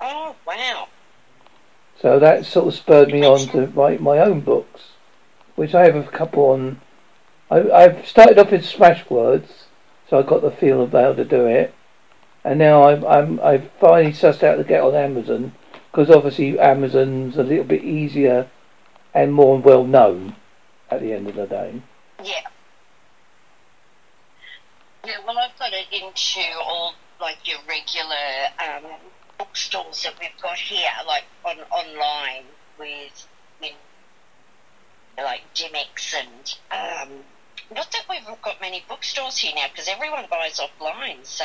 Oh, 0.00 0.36
wow. 0.46 0.88
So 2.00 2.18
that 2.18 2.44
sort 2.44 2.68
of 2.68 2.74
spurred 2.74 3.08
me 3.08 3.24
on 3.24 3.48
to 3.48 3.66
write 3.66 4.00
my 4.00 4.18
own 4.18 4.40
books, 4.40 4.90
which 5.56 5.74
I 5.74 5.84
have 5.84 5.96
a 5.96 6.04
couple 6.04 6.44
on. 6.50 6.80
I, 7.50 7.70
I've 7.70 8.06
started 8.06 8.38
off 8.38 8.52
with 8.52 8.62
Smashwords, 8.62 9.64
so 10.08 10.18
I 10.18 10.22
got 10.22 10.42
the 10.42 10.50
feel 10.50 10.82
of 10.82 10.92
how 10.92 11.14
to 11.14 11.24
do 11.24 11.46
it 11.46 11.74
and 12.44 12.58
now 12.58 12.88
I'm 12.88 13.04
I'm 13.04 13.40
I've 13.40 13.70
finally 13.80 14.12
sussed 14.12 14.42
out 14.42 14.56
to 14.56 14.64
get 14.64 14.82
on 14.82 14.94
Amazon 14.94 15.52
because 15.90 16.10
obviously 16.10 16.58
Amazon's 16.58 17.36
a 17.36 17.42
little 17.42 17.64
bit 17.64 17.82
easier 17.82 18.48
and 19.14 19.34
more 19.34 19.58
well 19.58 19.84
known 19.84 20.36
at 20.90 21.00
the 21.00 21.12
end 21.12 21.28
of 21.28 21.36
the 21.36 21.46
day. 21.46 21.82
Yeah. 22.22 22.40
Yeah, 25.04 25.16
well, 25.26 25.38
I've 25.38 25.58
got 25.58 25.72
it 25.72 25.86
into 25.92 26.42
all 26.60 26.94
like 27.20 27.38
your 27.44 27.58
regular 27.68 28.16
um, 28.62 28.84
bookstores 29.38 30.02
that 30.02 30.14
we've 30.20 30.30
got 30.42 30.58
here, 30.58 30.90
like 31.06 31.24
on 31.44 31.58
online 31.70 32.44
with 32.78 33.28
you 33.62 33.70
know, 35.16 35.24
like 35.24 35.42
Dymocks 35.54 36.14
and 36.14 36.54
um, 36.70 37.18
not 37.74 37.90
that 37.92 38.04
we've 38.08 38.42
got 38.42 38.60
many 38.60 38.84
bookstores 38.88 39.38
here 39.38 39.52
now 39.54 39.66
because 39.70 39.88
everyone 39.88 40.26
buys 40.30 40.60
offline, 40.60 41.24
so 41.24 41.44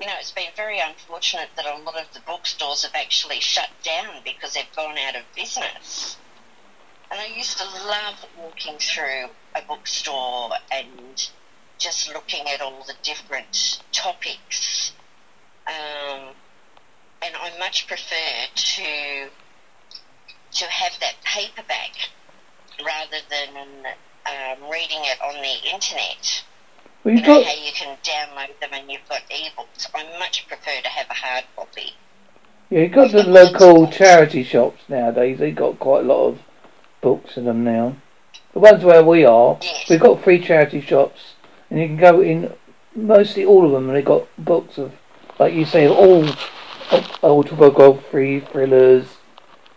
you 0.00 0.06
know, 0.06 0.14
it's 0.18 0.32
been 0.32 0.50
very 0.56 0.80
unfortunate 0.80 1.48
that 1.56 1.66
a 1.66 1.76
lot 1.78 1.96
of 1.96 2.12
the 2.12 2.20
bookstores 2.20 2.82
have 2.82 2.94
actually 2.94 3.40
shut 3.40 3.68
down 3.84 4.22
because 4.24 4.54
they've 4.54 4.74
gone 4.74 4.98
out 4.98 5.14
of 5.14 5.22
business. 5.36 6.16
And 7.12 7.20
I 7.20 7.26
used 7.26 7.58
to 7.58 7.64
love 7.64 8.24
walking 8.38 8.78
through 8.78 9.28
a 9.54 9.60
bookstore 9.68 10.52
and 10.72 11.28
just 11.76 12.10
looking 12.14 12.48
at 12.48 12.62
all 12.62 12.84
the 12.86 12.94
different 13.02 13.82
topics. 13.92 14.92
Um, 15.66 16.30
and 17.20 17.36
I 17.36 17.52
much 17.58 17.86
prefer 17.86 18.46
to 18.54 19.28
to 20.52 20.64
have 20.64 20.92
that 21.00 21.14
paperback 21.22 21.92
rather 22.82 23.18
than 23.28 23.84
um, 24.26 24.70
reading 24.70 25.00
it 25.02 25.20
on 25.20 25.34
the 25.34 25.70
internet. 25.70 26.44
Well, 27.04 27.14
you 27.14 27.20
know 27.20 27.26
got 27.26 27.44
how 27.44 27.62
you 27.62 27.72
can 27.72 27.98
download 28.02 28.58
them 28.60 28.70
and 28.72 28.90
you've 28.90 29.06
got 29.10 29.20
ebooks. 29.28 29.86
I 29.94 30.18
much 30.18 30.48
prefer 30.48 30.80
to 30.82 30.88
have 30.88 31.10
a 31.10 31.14
hard 31.14 31.44
copy. 31.56 31.92
yeah, 32.70 32.80
you've 32.80 32.92
got 32.92 33.12
the 33.12 33.22
local 33.22 33.90
charity 33.90 34.44
shops 34.44 34.80
nowadays. 34.88 35.38
They've 35.38 35.54
got 35.54 35.78
quite 35.78 36.04
a 36.04 36.08
lot 36.08 36.28
of 36.28 36.38
books 37.02 37.36
in 37.36 37.44
them 37.44 37.62
now. 37.64 37.96
The 38.54 38.60
ones 38.60 38.82
where 38.84 39.02
we 39.04 39.24
are, 39.26 39.58
Yes. 39.60 39.90
we've 39.90 40.00
got 40.00 40.22
free 40.24 40.40
charity 40.40 40.80
shops 40.80 41.34
and 41.68 41.78
you 41.78 41.86
can 41.86 41.96
go 41.98 42.20
in 42.22 42.52
mostly 42.94 43.44
all 43.44 43.64
of 43.66 43.72
them, 43.72 43.88
and 43.88 43.96
they've 43.96 44.04
got 44.04 44.26
books 44.38 44.78
of, 44.78 44.92
like 45.38 45.54
you 45.54 45.64
say, 45.64 45.84
of 45.86 45.92
all 45.92 46.26
autobiography, 47.22 48.40
thrillers, 48.40 49.16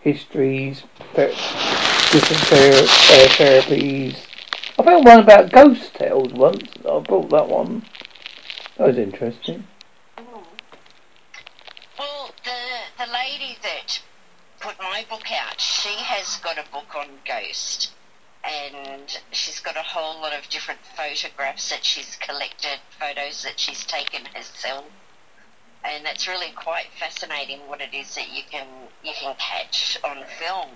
histories, 0.01 0.83
different 1.15 2.41
ther- 2.41 2.67
uh, 2.67 3.27
therapies. 3.37 4.17
I 4.77 4.83
found 4.83 5.05
one 5.05 5.19
about 5.19 5.51
ghost 5.51 5.93
tales 5.93 6.33
once. 6.33 6.69
I 6.79 6.99
bought 6.99 7.29
that 7.29 7.47
one. 7.47 7.85
That 8.77 8.87
was 8.87 8.97
interesting. 8.97 9.65
Well, 11.97 12.31
the 12.43 13.05
the 13.05 13.11
lady 13.11 13.57
that 13.63 14.01
book 15.03 15.31
out, 15.31 15.59
she 15.59 15.89
has 15.89 16.37
got 16.37 16.57
a 16.57 16.63
book 16.71 16.95
on 16.95 17.07
ghost, 17.27 17.91
and 18.43 19.19
she's 19.31 19.59
got 19.59 19.75
a 19.75 19.81
whole 19.81 20.21
lot 20.21 20.33
of 20.33 20.47
different 20.49 20.79
photographs 20.95 21.69
that 21.69 21.83
she's 21.83 22.15
collected, 22.17 22.79
photos 22.99 23.43
that 23.43 23.59
she's 23.59 23.83
taken 23.85 24.25
herself, 24.25 24.85
and 25.83 26.05
that's 26.05 26.27
really 26.27 26.51
quite 26.51 26.87
fascinating 26.99 27.59
what 27.67 27.81
it 27.81 27.93
is 27.93 28.15
that 28.15 28.29
you 28.33 28.43
can 28.49 28.67
you 29.03 29.13
can 29.13 29.35
catch 29.37 29.97
on 30.03 30.23
film. 30.39 30.69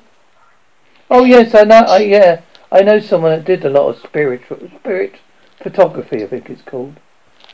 Oh 1.09 1.23
yes, 1.23 1.55
I 1.55 1.63
know. 1.63 1.79
I, 1.79 1.99
yeah, 1.99 2.41
I 2.71 2.81
know 2.81 2.99
someone 2.99 3.31
that 3.31 3.45
did 3.45 3.65
a 3.65 3.69
lot 3.69 3.89
of 3.89 4.01
spirit 4.01 4.41
spirit 4.79 5.15
photography. 5.61 6.23
I 6.23 6.27
think 6.27 6.49
it's 6.49 6.61
called. 6.61 6.99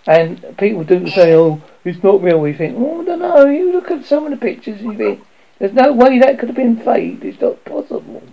And 0.08 0.56
people 0.58 0.84
do 0.84 1.00
yeah. 1.00 1.16
say, 1.16 1.34
"Oh, 1.34 1.62
it's 1.84 2.04
not 2.04 2.22
real." 2.22 2.40
We 2.40 2.54
think, 2.54 2.76
"Oh, 2.78 3.02
I 3.02 3.06
don't 3.06 3.20
know." 3.20 3.46
You 3.46 3.72
look 3.72 3.90
at 3.90 4.06
some 4.06 4.26
of 4.26 4.32
the 4.32 4.38
pictures, 4.38 4.82
and 4.82 4.92
you 4.92 4.98
think, 4.98 5.24
"There's 5.60 5.74
no 5.74 5.94
way 5.94 6.20
that 6.20 6.40
could 6.40 6.50
have 6.50 6.56
been 6.56 6.84
faked. 6.84 7.24
It's 7.26 7.42
not 7.42 7.66
possible." 7.66 8.24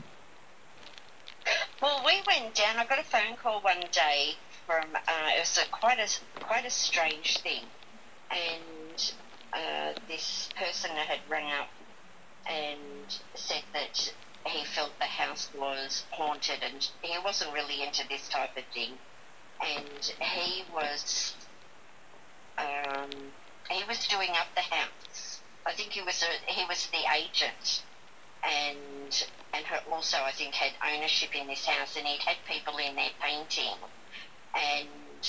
Well, 1.80 2.02
we 2.06 2.22
went 2.26 2.54
down. 2.54 2.78
I 2.78 2.86
got 2.86 3.00
a 3.00 3.04
phone 3.04 3.36
call 3.36 3.60
one 3.62 3.88
day 3.92 4.36
from. 4.66 4.94
Uh, 4.94 5.30
it 5.36 5.40
was 5.40 5.58
a, 5.58 5.68
quite 5.70 5.98
a 5.98 6.08
quite 6.40 6.64
a 6.64 6.70
strange 6.70 7.40
thing, 7.42 7.64
and 8.30 9.12
uh, 9.52 9.92
this 10.08 10.52
person 10.56 10.92
had 10.92 11.20
rang 11.28 11.52
up 11.52 11.70
and 12.48 13.14
said 13.36 13.64
that 13.74 14.12
he 14.46 14.64
felt 14.64 14.98
the 14.98 15.06
house 15.06 15.50
was 15.54 16.04
haunted, 16.12 16.62
and 16.62 16.88
he 17.02 17.16
wasn't 17.24 17.52
really 17.52 17.82
into 17.82 18.06
this 18.08 18.28
type 18.28 18.56
of 18.56 18.64
thing, 18.74 18.98
and 19.60 20.12
he 20.20 20.64
was 20.72 21.36
um, 22.58 23.10
he 23.70 23.84
was 23.88 24.06
doing 24.08 24.30
up 24.30 24.48
the 24.54 24.62
house. 24.62 25.31
I 25.66 25.72
think 25.74 25.92
he 25.92 26.02
was 26.02 26.22
a, 26.22 26.52
he 26.52 26.64
was 26.66 26.88
the 26.88 27.04
agent, 27.16 27.84
and 28.44 29.24
and 29.54 29.64
also 29.92 30.18
I 30.18 30.32
think 30.32 30.54
had 30.54 30.72
ownership 30.84 31.34
in 31.36 31.46
this 31.48 31.66
house, 31.66 31.96
and 31.96 32.06
he'd 32.06 32.22
had 32.22 32.38
people 32.48 32.78
in 32.78 32.96
there 32.96 33.10
painting, 33.20 33.76
and 34.56 35.24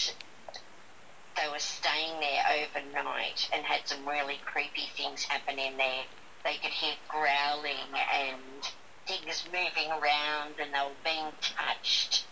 they 1.38 1.50
were 1.50 1.60
staying 1.60 2.20
there 2.20 2.44
overnight 2.64 3.50
and 3.54 3.66
had 3.66 3.88
some 3.88 4.08
really 4.08 4.40
creepy 4.46 4.90
things 4.98 5.24
happen 5.24 5.60
in 5.60 5.78
there. 5.78 6.04
They 6.46 6.58
could 6.58 6.72
hear 6.72 6.96
growling 7.10 7.94
and 8.14 8.64
things 9.08 9.46
moving 9.46 9.92
around, 9.92 10.56
and 10.60 10.74
they 10.74 10.80
were 10.80 11.04
being 11.04 11.32
touched, 11.42 12.28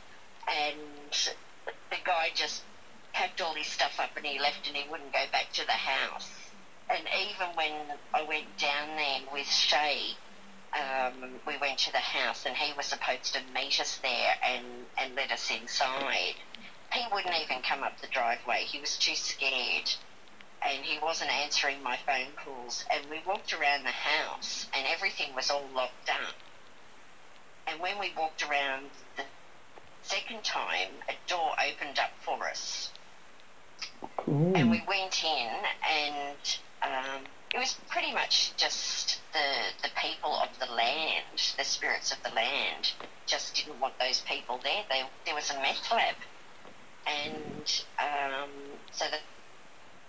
and 0.48 1.14
the 1.92 1.98
guy 2.06 2.30
just 2.36 2.64
packed 3.14 3.42
all 3.42 3.56
his 3.56 3.68
stuff 3.68 4.00
up 4.00 4.12
and 4.18 4.26
he 4.26 4.40
left 4.40 4.68
and 4.68 4.76
he 4.78 4.90
wouldn't 4.90 5.14
go 5.14 5.26
back 5.32 5.52
to 5.54 5.66
the 5.66 5.72
house. 5.74 6.41
And 6.90 7.08
even 7.30 7.56
when 7.56 7.88
I 8.14 8.24
went 8.24 8.58
down 8.58 8.96
there 8.98 9.20
with 9.32 9.48
Shay, 9.48 10.18
um, 10.78 11.42
we 11.48 11.58
went 11.58 11.80
to 11.80 11.92
the 11.92 12.00
house 12.00 12.46
and 12.46 12.56
he 12.56 12.74
was 12.74 12.88
supposed 12.88 13.34
to 13.34 13.42
meet 13.54 13.80
us 13.80 14.00
there 14.04 14.34
and, 14.46 14.88
and 14.98 15.16
let 15.16 15.32
us 15.32 15.52
inside. 15.52 16.36
He 16.94 17.04
wouldn't 17.12 17.36
even 17.44 17.64
come 17.64 17.84
up 17.84 18.00
the 18.02 18.08
driveway. 18.08 18.66
He 18.66 18.80
was 18.80 18.98
too 18.98 19.16
scared 19.16 19.90
and 20.66 20.84
he 20.86 21.00
wasn't 21.02 21.32
answering 21.32 21.84
my 21.84 21.98
phone 22.06 22.34
calls. 22.44 22.86
And 22.92 23.10
we 23.10 23.22
walked 23.26 23.54
around 23.54 23.86
the 23.86 23.92
house 23.92 24.68
and 24.76 24.88
everything 24.88 25.36
was 25.36 25.50
all 25.52 25.74
locked 25.74 26.10
up. 26.10 26.36
And 27.68 27.82
when 27.82 28.00
we 28.00 28.14
walked 28.18 28.44
around 28.44 28.92
the 29.18 29.26
second 30.02 30.44
time, 30.44 31.00
a 31.10 31.14
door 31.28 31.52
opened 31.66 32.00
up 32.00 32.12
for 32.26 32.48
us 32.50 32.90
Cool. 34.18 34.54
And 34.56 34.72
we 34.72 34.84
went 34.88 35.24
in, 35.24 35.50
and 35.90 36.40
um, 36.86 37.24
it 37.54 37.60
was 37.60 37.76
pretty 37.90 38.14
much 38.14 38.56
just 38.58 39.22
the 39.34 39.74
the 39.84 39.90
people 40.02 40.36
of 40.36 40.58
the 40.60 40.74
land, 40.74 41.42
the 41.58 41.64
spirits 41.64 42.12
of 42.12 42.18
the 42.24 42.34
land, 42.36 42.92
just 43.28 43.56
didn't 43.56 43.80
want 43.80 44.00
those 44.00 44.22
people 44.22 44.60
there. 44.64 44.84
They, 44.90 45.04
there 45.26 45.36
was 45.36 45.52
a 45.52 45.56
meth 45.56 45.92
lab, 45.92 46.16
and 47.08 47.68
um, 48.00 48.52
so 48.92 49.06
they 49.12 49.20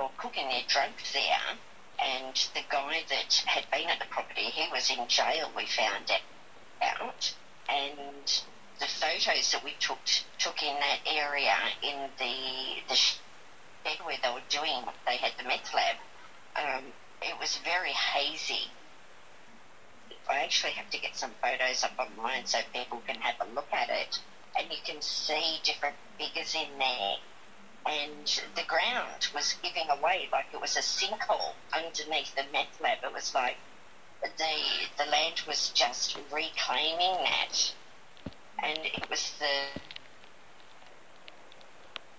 were 0.00 0.10
cooking 0.18 0.48
their 0.48 0.64
drugs 0.68 1.12
there. 1.12 1.58
And 2.02 2.34
the 2.54 2.62
guy 2.70 3.04
that 3.10 3.34
had 3.46 3.66
been 3.70 3.88
at 3.88 4.00
the 4.00 4.06
property, 4.10 4.42
he 4.42 4.68
was 4.72 4.90
in 4.90 5.06
jail. 5.08 5.52
We 5.56 5.66
found 5.66 6.10
out, 6.82 7.34
and 7.68 8.26
the 8.80 8.86
photos 8.86 9.52
that 9.52 9.62
we 9.64 9.74
took 9.78 10.00
took 10.38 10.62
in 10.62 10.74
that 10.80 11.00
area 11.06 11.54
in 11.82 12.10
the 12.18 12.82
the 12.88 12.98
where 14.04 14.18
they 14.22 14.30
were 14.30 14.42
doing, 14.48 14.84
they 15.06 15.16
had 15.16 15.32
the 15.38 15.44
meth 15.44 15.74
lab, 15.74 15.96
um, 16.56 16.84
it 17.22 17.38
was 17.38 17.56
very 17.58 17.90
hazy. 17.90 18.70
I 20.28 20.40
actually 20.40 20.72
have 20.72 20.90
to 20.90 20.98
get 20.98 21.16
some 21.16 21.32
photos 21.42 21.84
up 21.84 21.92
online 21.98 22.46
so 22.46 22.58
people 22.72 23.02
can 23.06 23.16
have 23.16 23.34
a 23.40 23.54
look 23.54 23.72
at 23.72 23.88
it, 23.90 24.18
and 24.58 24.70
you 24.70 24.78
can 24.84 25.00
see 25.02 25.60
different 25.64 25.96
figures 26.18 26.54
in 26.54 26.78
there. 26.78 27.14
And 27.84 28.26
the 28.54 28.62
ground 28.68 29.26
was 29.34 29.54
giving 29.62 29.88
away 29.90 30.28
like 30.30 30.46
it 30.52 30.60
was 30.60 30.76
a 30.76 30.80
sinkhole 30.80 31.54
underneath 31.74 32.34
the 32.36 32.44
meth 32.52 32.80
lab. 32.80 32.98
It 33.02 33.12
was 33.12 33.34
like 33.34 33.56
the 34.22 34.28
the 34.98 35.10
land 35.10 35.42
was 35.48 35.70
just 35.70 36.16
reclaiming 36.32 37.24
that, 37.24 37.74
and 38.62 38.78
it 38.84 39.10
was 39.10 39.32
the 39.40 39.82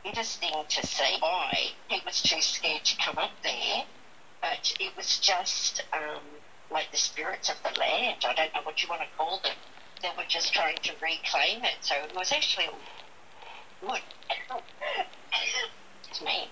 interesting 0.04 0.52
to 0.68 0.86
see 0.86 1.18
why 1.20 1.72
he 1.88 2.02
was 2.06 2.22
too 2.22 2.42
scared 2.42 2.84
to 2.84 2.98
come 2.98 3.18
up 3.18 3.32
there, 3.42 3.84
but 4.44 4.70
it 4.82 4.96
was 4.98 5.18
just 5.20 5.82
um, 5.94 6.22
like 6.70 6.92
the 6.92 6.98
spirits 6.98 7.50
of 7.50 7.56
the 7.64 7.80
land. 7.80 8.18
I 8.28 8.34
don't 8.36 8.54
know 8.54 8.62
what 8.64 8.84
you 8.84 8.90
want 8.90 9.02
to 9.02 9.08
call 9.18 9.40
them. 9.42 9.56
They 10.04 10.10
were 10.18 10.26
just 10.28 10.54
trying 10.54 10.76
to 10.84 10.92
reclaim 11.02 11.64
it, 11.64 11.78
so 11.82 11.96
it 11.96 12.14
was 12.14 12.32
actually 12.34 12.68
good. 13.82 14.02
it's 16.10 16.22
me. 16.22 16.52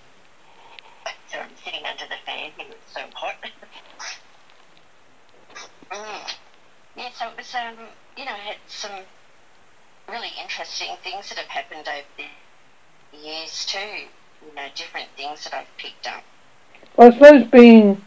So 1.27 1.39
I'm 1.39 1.55
sitting 1.57 1.85
under 1.85 2.05
the 2.05 2.15
fan 2.25 2.51
here, 2.57 2.67
it's 2.71 2.93
so 2.93 3.01
hot. 3.13 3.35
mm. 5.93 6.31
Yeah, 6.95 7.09
so 7.13 7.29
it 7.29 7.37
was, 7.37 7.53
um, 7.55 7.77
you 8.17 8.25
know, 8.25 8.31
had 8.31 8.57
some 8.67 8.91
really 10.09 10.29
interesting 10.41 10.89
things 11.03 11.29
that 11.29 11.37
have 11.39 11.47
happened 11.47 11.87
over 11.87 12.07
the 12.17 12.25
years 13.17 13.65
too. 13.65 14.07
You 14.45 14.53
know, 14.55 14.67
different 14.75 15.09
things 15.17 15.43
that 15.45 15.53
I've 15.53 15.75
picked 15.77 16.07
up. 16.07 16.23
I 16.97 17.11
suppose 17.11 17.47
being 17.47 18.03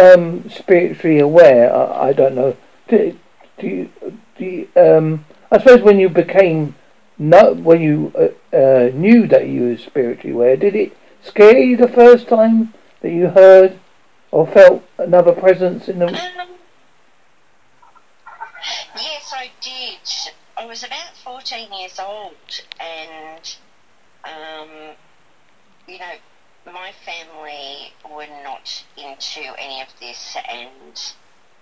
um, 0.00 0.48
spiritually 0.48 1.18
aware, 1.18 1.74
I, 1.74 2.08
I, 2.08 2.12
don't 2.12 2.34
know. 2.34 2.56
Do, 2.88 3.16
do 3.58 3.90
do 4.38 4.68
um, 4.76 5.24
I 5.50 5.58
suppose 5.58 5.82
when 5.82 5.98
you 5.98 6.08
became 6.08 6.74
no, 7.18 7.54
when 7.54 7.80
you 7.80 8.12
uh, 8.16 8.56
uh, 8.56 8.90
knew 8.94 9.26
that 9.26 9.48
you 9.48 9.68
were 9.68 9.76
spiritually 9.76 10.32
aware, 10.32 10.56
did 10.56 10.74
it 10.74 10.96
scare 11.22 11.58
you 11.58 11.76
the 11.76 11.88
first 11.88 12.28
time 12.28 12.72
that 13.00 13.10
you 13.10 13.28
heard 13.28 13.78
or 14.30 14.46
felt 14.46 14.82
another 14.98 15.32
presence 15.32 15.88
in 15.88 15.98
the? 15.98 16.06
Um, 16.06 16.14
yes, 18.96 19.32
I 19.34 19.50
did. 19.60 19.98
I 20.56 20.64
was 20.64 20.82
about 20.82 21.16
fourteen 21.22 21.72
years 21.72 21.98
old, 21.98 22.62
and 22.80 23.56
um, 24.24 24.68
you 25.86 25.98
know, 25.98 26.14
my 26.66 26.92
family 27.04 27.92
were 28.08 28.26
not 28.44 28.84
into 28.96 29.40
any 29.58 29.80
of 29.80 29.88
this, 30.00 30.36
and 30.48 30.96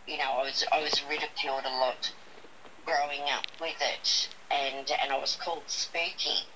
you 0.06 0.18
know, 0.18 0.32
I 0.38 0.42
was 0.42 0.64
I 0.72 0.82
was 0.82 1.02
ridiculed 1.08 1.64
a 1.64 1.70
lot 1.78 2.12
growing 2.84 3.22
up 3.30 3.46
with 3.60 3.76
it, 3.80 4.28
and 4.50 4.90
and 4.90 5.12
I 5.12 5.18
was 5.18 5.36
called 5.36 5.70
spooky. 5.70 6.46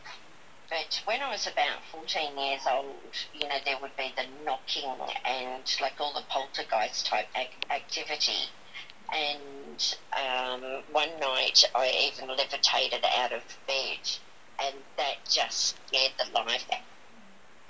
But 0.70 1.00
when 1.04 1.20
I 1.20 1.30
was 1.30 1.46
about 1.46 1.84
14 1.92 2.38
years 2.38 2.62
old, 2.70 3.14
you 3.32 3.48
know, 3.48 3.58
there 3.64 3.78
would 3.80 3.96
be 3.96 4.12
the 4.16 4.26
knocking 4.44 4.96
and 5.24 5.64
like 5.80 6.00
all 6.00 6.14
the 6.14 6.24
poltergeist 6.28 7.06
type 7.06 7.28
ac- 7.36 7.50
activity. 7.70 8.48
And 9.12 9.94
um, 10.16 10.82
one 10.90 11.20
night 11.20 11.62
I 11.74 12.10
even 12.10 12.28
levitated 12.34 13.04
out 13.04 13.32
of 13.32 13.42
bed 13.68 14.08
and 14.60 14.76
that 14.96 15.16
just 15.30 15.76
scared 15.86 16.12
the 16.18 16.32
life 16.32 16.66
out 16.72 16.93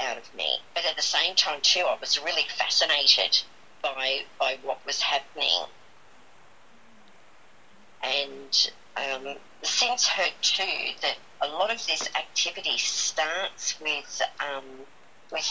of 0.00 0.34
me. 0.34 0.58
But 0.74 0.84
at 0.84 0.96
the 0.96 1.02
same 1.02 1.34
time, 1.34 1.60
too, 1.62 1.80
I 1.80 1.96
was 2.00 2.22
really 2.22 2.46
fascinated 2.48 3.42
by 3.82 4.22
by 4.38 4.58
what 4.62 4.84
was 4.86 5.00
happening, 5.00 5.66
and 8.02 8.70
um, 8.96 9.36
since 9.62 10.06
heard 10.06 10.32
too 10.42 10.94
that 11.02 11.16
a 11.42 11.48
lot 11.48 11.70
of 11.70 11.84
this 11.86 12.08
activity 12.16 12.78
starts 12.78 13.80
with 13.80 14.22
um, 14.40 14.64
with 15.32 15.48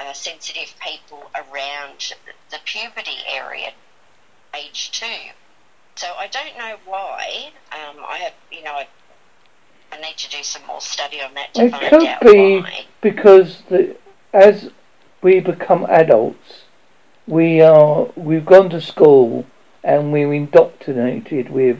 uh, 0.00 0.12
sensitive 0.12 0.74
people 0.80 1.30
around 1.34 2.12
the 2.50 2.58
puberty 2.64 3.18
area, 3.28 3.72
age 4.54 4.90
two. 4.92 5.30
So 5.96 6.08
I 6.18 6.26
don't 6.26 6.56
know 6.56 6.76
why. 6.86 7.52
Um, 7.70 8.02
I 8.08 8.16
have, 8.18 8.32
you 8.50 8.62
know, 8.62 8.72
I, 8.72 8.88
I 9.92 10.00
need 10.00 10.16
to 10.16 10.30
do 10.30 10.42
some 10.42 10.66
more 10.66 10.80
study 10.80 11.20
on 11.20 11.34
that 11.34 11.52
to 11.54 11.64
It 11.64 11.70
find 11.70 11.88
could 11.90 12.04
out 12.04 12.20
be 12.22 12.60
why. 12.60 12.86
because 13.02 13.62
the, 13.68 13.96
as 14.32 14.70
we 15.20 15.40
become 15.40 15.84
adults, 15.88 16.62
we 17.26 17.60
are 17.60 18.08
we've 18.16 18.46
gone 18.46 18.70
to 18.70 18.80
school 18.80 19.46
and 19.84 20.12
we're 20.12 20.32
indoctrinated 20.32 21.50
with 21.50 21.78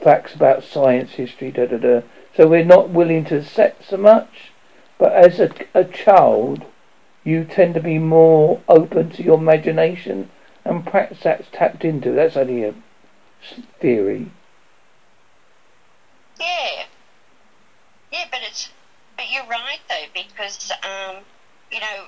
facts 0.00 0.34
about 0.34 0.64
science, 0.64 1.12
history, 1.12 1.50
da 1.50 1.66
da 1.66 1.76
da. 1.76 2.00
So 2.36 2.48
we're 2.48 2.64
not 2.64 2.90
willing 2.90 3.24
to 3.26 3.38
accept 3.38 3.84
so 3.84 3.96
much. 3.96 4.50
But 4.98 5.12
as 5.12 5.38
a, 5.40 5.50
a 5.74 5.84
child, 5.84 6.64
you 7.24 7.44
tend 7.44 7.74
to 7.74 7.80
be 7.80 7.98
more 7.98 8.60
open 8.68 9.10
to 9.10 9.22
your 9.22 9.38
imagination, 9.38 10.30
and 10.64 10.84
perhaps 10.84 11.22
that's 11.22 11.48
tapped 11.52 11.84
into. 11.84 12.12
That's 12.12 12.36
only 12.36 12.64
a 12.64 12.74
theory. 13.80 14.30
Yeah. 16.42 16.84
Yeah, 18.12 18.26
but 18.30 18.42
it's 18.42 18.70
but 19.16 19.30
you're 19.30 19.46
right 19.46 19.80
though 19.88 20.06
because 20.14 20.72
um, 20.84 21.24
you 21.70 21.80
know 21.80 22.06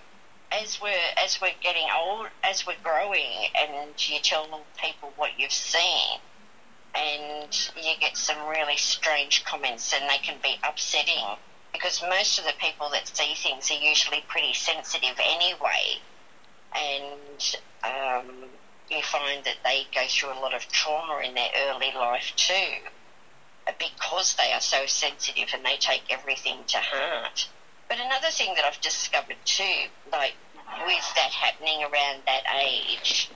as 0.53 0.81
we're 0.81 1.11
as 1.19 1.41
we're 1.41 1.55
getting 1.63 1.89
old, 1.95 2.29
as 2.45 2.67
we're 2.67 2.77
growing, 2.83 3.47
and 3.59 3.95
you 4.09 4.21
tell 4.21 4.67
people 4.81 5.13
what 5.17 5.33
you've 5.39 5.53
seen, 5.53 6.19
and 6.95 7.49
you 7.77 7.95
get 8.01 8.17
some 8.17 8.47
really 8.49 8.77
strange 8.77 9.45
comments, 9.45 9.93
and 9.95 10.09
they 10.11 10.19
can 10.19 10.39
be 10.43 10.57
upsetting 10.67 11.37
because 11.73 12.03
most 12.03 12.39
of 12.39 12.47
the 12.47 12.55
people 12.61 12.91
that 12.91 13.09
see 13.17 13.35
things 13.35 13.71
are 13.71 13.75
usually 13.75 14.25
pretty 14.29 14.55
sensitive 14.55 15.17
anyway, 15.25 15.99
and 16.77 17.57
um, 17.85 18.51
you 18.91 19.03
find 19.03 19.45
that 19.45 19.57
they 19.65 19.87
go 19.95 20.03
through 20.09 20.33
a 20.33 20.41
lot 20.41 20.55
of 20.55 20.69
trauma 20.69 21.21
in 21.25 21.35
their 21.35 21.51
early 21.57 21.93
life 21.93 22.33
too 22.37 22.79
because 23.79 24.35
they 24.35 24.53
are 24.53 24.61
so 24.61 24.87
sensitive 24.87 25.49
and 25.55 25.65
they 25.65 25.77
take 25.77 26.03
everything 26.11 26.65
to 26.69 26.79
heart. 26.79 27.49
But 27.89 27.99
another 27.99 28.31
thing 28.31 28.55
that 28.57 28.65
I've 28.65 28.81
discovered 28.81 29.37
too, 29.45 29.89
like 30.11 30.35
with 30.87 31.15
that 31.17 31.31
happening 31.31 31.83
around 31.83 32.23
that 32.27 32.43
age, 32.63 33.31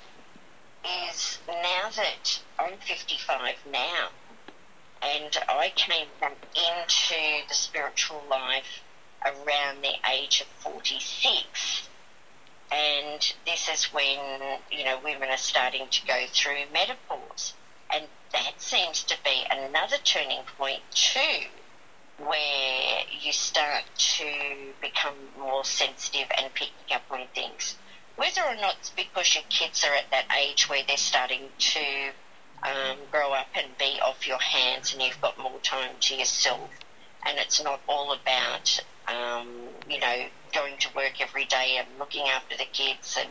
is 0.84 1.38
now 1.46 1.90
that 1.96 2.40
I'm 2.58 2.78
55 2.78 3.54
now, 3.70 4.08
and 5.02 5.36
I 5.48 5.72
came 5.74 6.08
into 6.22 7.48
the 7.48 7.54
spiritual 7.54 8.22
life 8.30 8.82
around 9.24 9.82
the 9.82 9.94
age 10.10 10.40
of 10.40 10.46
46. 10.62 11.88
And 12.70 13.34
this 13.46 13.68
is 13.68 13.92
when, 13.92 14.58
you 14.70 14.84
know, 14.84 14.98
women 15.02 15.30
are 15.30 15.36
starting 15.36 15.88
to 15.88 16.06
go 16.06 16.26
through 16.32 16.66
menopause. 16.72 17.54
And 17.92 18.04
that 18.32 18.52
seems 18.58 19.04
to 19.04 19.16
be 19.24 19.44
another 19.50 19.96
turning 20.04 20.42
point 20.56 20.82
too, 20.90 21.46
where 22.18 23.02
you 23.20 23.32
start 23.32 23.84
to 23.96 24.72
become 24.80 25.14
more 25.38 25.64
sensitive 25.64 26.26
and 26.36 26.52
picking 26.54 26.94
up 26.94 27.02
on 27.10 27.26
things. 27.34 27.76
Whether 28.16 28.42
or 28.42 28.56
not 28.56 28.76
it's 28.80 28.90
because 28.90 29.34
your 29.34 29.44
kids 29.48 29.84
are 29.84 29.94
at 29.94 30.10
that 30.10 30.26
age 30.36 30.68
where 30.68 30.82
they're 30.86 30.96
starting 30.96 31.50
to 31.58 32.10
um, 32.64 32.98
grow 33.10 33.32
up 33.32 33.46
and 33.54 33.78
be 33.78 34.00
off 34.04 34.26
your 34.26 34.40
hands 34.40 34.92
and 34.92 35.02
you've 35.02 35.20
got 35.20 35.38
more 35.38 35.60
time 35.60 35.92
to 36.00 36.16
yourself, 36.16 36.70
and 37.24 37.38
it's 37.38 37.62
not 37.62 37.80
all 37.88 38.12
about, 38.12 38.80
um, 39.06 39.48
you 39.88 40.00
know, 40.00 40.26
going 40.52 40.76
to 40.78 40.88
work 40.96 41.20
every 41.20 41.44
day 41.44 41.78
and 41.78 41.98
looking 41.98 42.26
after 42.28 42.56
the 42.56 42.64
kids 42.64 43.16
and 43.18 43.28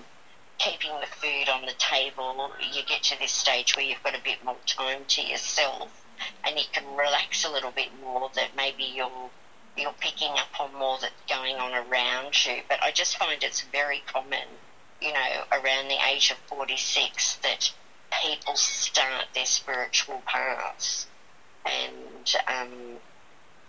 keeping 0.57 0.91
the 0.99 1.07
food 1.07 1.49
on 1.49 1.65
the 1.65 1.73
table, 1.77 2.51
you 2.73 2.83
get 2.83 3.03
to 3.03 3.19
this 3.19 3.31
stage 3.31 3.75
where 3.75 3.85
you've 3.85 4.03
got 4.03 4.15
a 4.15 4.23
bit 4.23 4.43
more 4.43 4.57
time 4.65 5.05
to 5.07 5.21
yourself 5.21 5.89
and 6.45 6.57
you 6.57 6.65
can 6.71 6.83
relax 6.95 7.45
a 7.45 7.51
little 7.51 7.71
bit 7.71 7.89
more 8.01 8.29
that 8.35 8.55
maybe 8.55 8.83
you're 8.83 9.29
you're 9.75 9.93
picking 9.99 10.31
up 10.31 10.59
on 10.59 10.73
more 10.73 10.97
that's 10.99 11.13
going 11.29 11.55
on 11.57 11.71
around 11.71 12.33
you. 12.45 12.61
But 12.67 12.81
I 12.81 12.89
just 12.91 13.17
find 13.17 13.43
it's 13.43 13.61
very 13.61 14.01
common, 14.07 14.47
you 14.99 15.13
know, 15.13 15.43
around 15.51 15.87
the 15.87 15.97
age 16.11 16.31
of 16.31 16.37
46 16.47 17.35
that 17.43 17.71
people 18.23 18.55
start 18.55 19.25
their 19.35 19.45
spiritual 19.45 20.23
paths 20.25 21.05
and 21.65 22.35
um, 22.47 22.97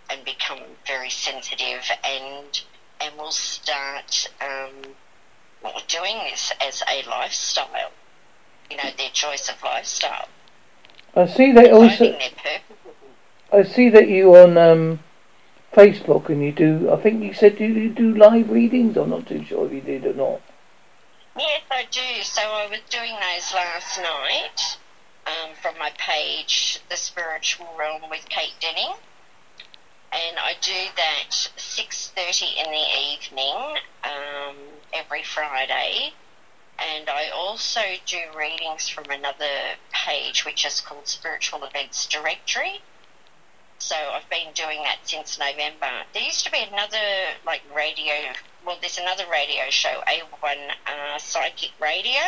and 0.09 0.25
become 0.25 0.59
very 0.87 1.09
sensitive 1.11 1.83
and 2.03 2.61
and 3.01 3.15
will 3.17 3.31
start 3.31 4.29
um, 4.41 4.95
doing 5.87 6.17
this 6.29 6.53
as 6.65 6.83
a 6.89 7.07
lifestyle. 7.09 7.91
You 8.69 8.77
know, 8.77 8.89
their 8.97 9.09
choice 9.09 9.49
of 9.49 9.61
lifestyle. 9.63 10.27
I 11.15 11.25
see 11.25 11.51
that 11.53 11.71
also. 11.71 12.17
I 13.51 13.63
see 13.63 13.89
that 13.89 14.07
you 14.07 14.35
on 14.35 14.57
um, 14.57 14.99
Facebook 15.73 16.29
and 16.29 16.43
you 16.43 16.51
do. 16.51 16.91
I 16.91 16.97
think 16.97 17.23
you 17.23 17.33
said 17.33 17.59
you, 17.59 17.67
you 17.67 17.89
do 17.89 18.15
live 18.15 18.51
readings. 18.51 18.95
I'm 18.95 19.09
not 19.09 19.27
too 19.27 19.43
sure 19.43 19.65
if 19.65 19.73
you 19.73 19.81
did 19.81 20.05
or 20.05 20.13
not. 20.13 20.41
Yes, 21.37 21.61
I 21.71 21.85
do. 21.89 22.23
So 22.23 22.41
I 22.41 22.67
was 22.69 22.79
doing 22.89 23.13
those 23.13 23.53
last 23.53 23.97
night 23.97 24.77
um, 25.25 25.55
from 25.61 25.77
my 25.79 25.91
page, 25.97 26.79
The 26.89 26.97
Spiritual 26.97 27.67
Realm 27.77 28.03
with 28.09 28.27
Kate 28.29 28.53
Denning. 28.59 28.93
And 30.11 30.37
I 30.39 30.53
do 30.61 30.71
that 30.95 31.29
6.30 31.29 32.65
in 32.65 32.71
the 32.71 32.85
evening 33.13 33.77
um, 34.03 34.55
every 34.93 35.23
Friday. 35.23 36.13
And 36.77 37.09
I 37.09 37.29
also 37.29 37.81
do 38.05 38.19
readings 38.37 38.87
from 38.87 39.05
another 39.09 39.75
page 39.91 40.45
which 40.45 40.65
is 40.65 40.79
called 40.79 41.07
Spiritual 41.07 41.63
Events 41.63 42.05
Directory. 42.05 42.81
So 43.79 43.95
I've 43.95 44.29
been 44.29 44.51
doing 44.53 44.83
that 44.83 44.99
since 45.03 45.39
November. 45.39 46.03
There 46.13 46.23
used 46.23 46.45
to 46.45 46.51
be 46.51 46.59
another 46.61 46.97
like 47.45 47.61
radio. 47.73 48.13
Well, 48.65 48.77
there's 48.81 48.97
another 48.97 49.23
radio 49.31 49.69
show, 49.69 50.01
A1 50.05 50.69
uh, 50.85 51.17
Psychic 51.17 51.71
Radio, 51.81 52.21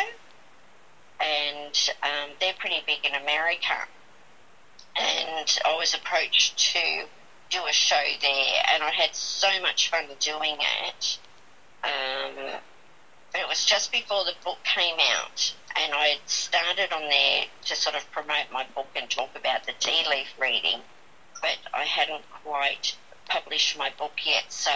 and 1.20 1.90
um, 2.02 2.30
they're 2.40 2.54
pretty 2.58 2.82
big 2.86 3.04
in 3.04 3.14
America. 3.14 3.86
And 4.96 5.58
I 5.64 5.76
was 5.76 5.94
approached 5.94 6.58
to 6.72 7.06
do 7.50 7.66
a 7.68 7.72
show 7.72 8.02
there, 8.20 8.62
and 8.72 8.82
I 8.82 8.90
had 8.90 9.14
so 9.14 9.60
much 9.60 9.90
fun 9.90 10.06
doing 10.18 10.56
it. 10.58 11.18
Um, 11.84 12.60
it 13.34 13.48
was 13.48 13.64
just 13.64 13.90
before 13.90 14.24
the 14.24 14.34
book 14.44 14.58
came 14.64 14.96
out, 15.00 15.54
and 15.76 15.92
I 15.94 16.08
had 16.08 16.28
started 16.28 16.92
on 16.92 17.08
there 17.08 17.44
to 17.64 17.76
sort 17.76 17.96
of 17.96 18.10
promote 18.12 18.52
my 18.52 18.66
book 18.74 18.88
and 18.94 19.08
talk 19.08 19.30
about 19.34 19.64
the 19.64 19.72
tea 19.80 20.04
leaf 20.08 20.28
reading, 20.38 20.80
but 21.40 21.58
I 21.72 21.84
hadn't 21.84 22.24
quite 22.44 22.96
published 23.28 23.78
my 23.78 23.90
book 23.98 24.12
yet, 24.24 24.44
so 24.48 24.70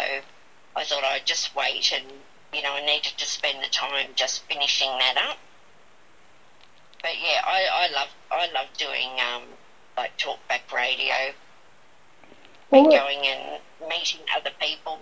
I 0.74 0.84
thought 0.84 1.04
I'd 1.04 1.26
just 1.26 1.54
wait 1.54 1.92
and, 1.92 2.04
you 2.52 2.62
know, 2.62 2.72
I 2.72 2.84
needed 2.84 3.12
to 3.16 3.24
spend 3.26 3.62
the 3.62 3.68
time 3.68 4.08
just 4.14 4.42
finishing 4.44 4.90
that 4.98 5.16
up. 5.16 5.38
But 7.02 7.12
yeah, 7.22 7.40
I, 7.44 7.88
I 7.88 7.92
love 7.94 8.08
I 8.32 8.50
love 8.52 8.66
doing 8.76 9.10
um, 9.20 9.42
like 9.96 10.16
talkback 10.18 10.72
radio 10.74 11.32
and 12.72 12.86
Well, 12.86 12.90
going 12.90 13.24
and 13.26 13.60
meeting 13.88 14.22
other 14.36 14.50
people. 14.60 14.98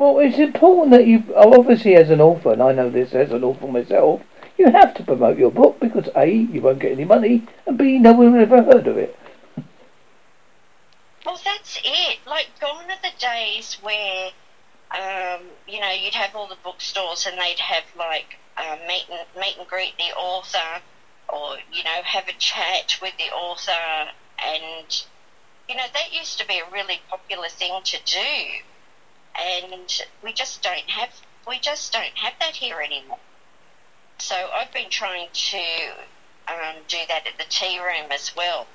Well, 0.00 0.18
it's 0.18 0.38
important 0.38 0.92
that 0.92 1.06
you. 1.06 1.22
oh, 1.36 1.60
Obviously, 1.60 1.94
as 1.94 2.08
an 2.08 2.22
author, 2.22 2.54
and 2.54 2.62
I 2.62 2.72
know 2.72 2.88
this 2.88 3.12
as 3.12 3.32
an 3.32 3.44
author 3.44 3.66
myself, 3.66 4.22
you 4.56 4.70
have 4.70 4.94
to 4.94 5.04
promote 5.04 5.36
your 5.36 5.50
book 5.50 5.78
because 5.78 6.08
a 6.16 6.26
you 6.26 6.62
won't 6.62 6.78
get 6.78 6.92
any 6.92 7.04
money, 7.04 7.46
and 7.66 7.76
b 7.76 7.98
no 7.98 8.14
one 8.14 8.32
will 8.32 8.40
ever 8.40 8.62
heard 8.62 8.86
of 8.86 8.96
it. 8.96 9.14
Well, 11.26 11.38
that's 11.44 11.78
it. 11.84 12.18
Like, 12.26 12.48
gone 12.58 12.90
are 12.90 13.02
the 13.02 13.12
days 13.18 13.76
where, 13.82 14.30
um, 14.90 15.42
you 15.68 15.80
know, 15.80 15.90
you'd 15.90 16.14
have 16.14 16.34
all 16.34 16.48
the 16.48 16.56
bookstores 16.64 17.26
and 17.26 17.38
they'd 17.38 17.58
have 17.58 17.84
like 17.94 18.38
uh, 18.56 18.78
meet 18.88 19.04
and 19.10 19.20
meet 19.38 19.58
and 19.58 19.68
greet 19.68 19.98
the 19.98 20.16
author, 20.16 20.80
or 21.28 21.58
you 21.70 21.84
know, 21.84 22.00
have 22.04 22.26
a 22.26 22.32
chat 22.38 22.96
with 23.02 23.12
the 23.18 23.30
author, 23.34 24.10
and 24.42 25.04
you 25.68 25.76
know, 25.76 25.84
that 25.92 26.10
used 26.10 26.38
to 26.38 26.46
be 26.46 26.58
a 26.58 26.72
really 26.72 27.02
popular 27.10 27.48
thing 27.48 27.80
to 27.84 27.98
do, 28.06 28.64
and 29.38 30.02
we 30.22 30.32
just 30.32 30.62
don't 30.62 30.88
have 30.88 31.10
we 31.46 31.58
just 31.58 31.92
don't 31.92 32.16
have 32.16 32.34
that 32.40 32.54
here 32.54 32.80
anymore. 32.80 33.18
So 34.18 34.34
I've 34.54 34.72
been 34.72 34.90
trying 34.90 35.28
to 35.32 35.58
um, 36.48 36.76
do 36.88 36.98
that 37.08 37.26
at 37.26 37.38
the 37.38 37.44
tea 37.48 37.78
room 37.80 38.12
as 38.12 38.34
well 38.36 38.66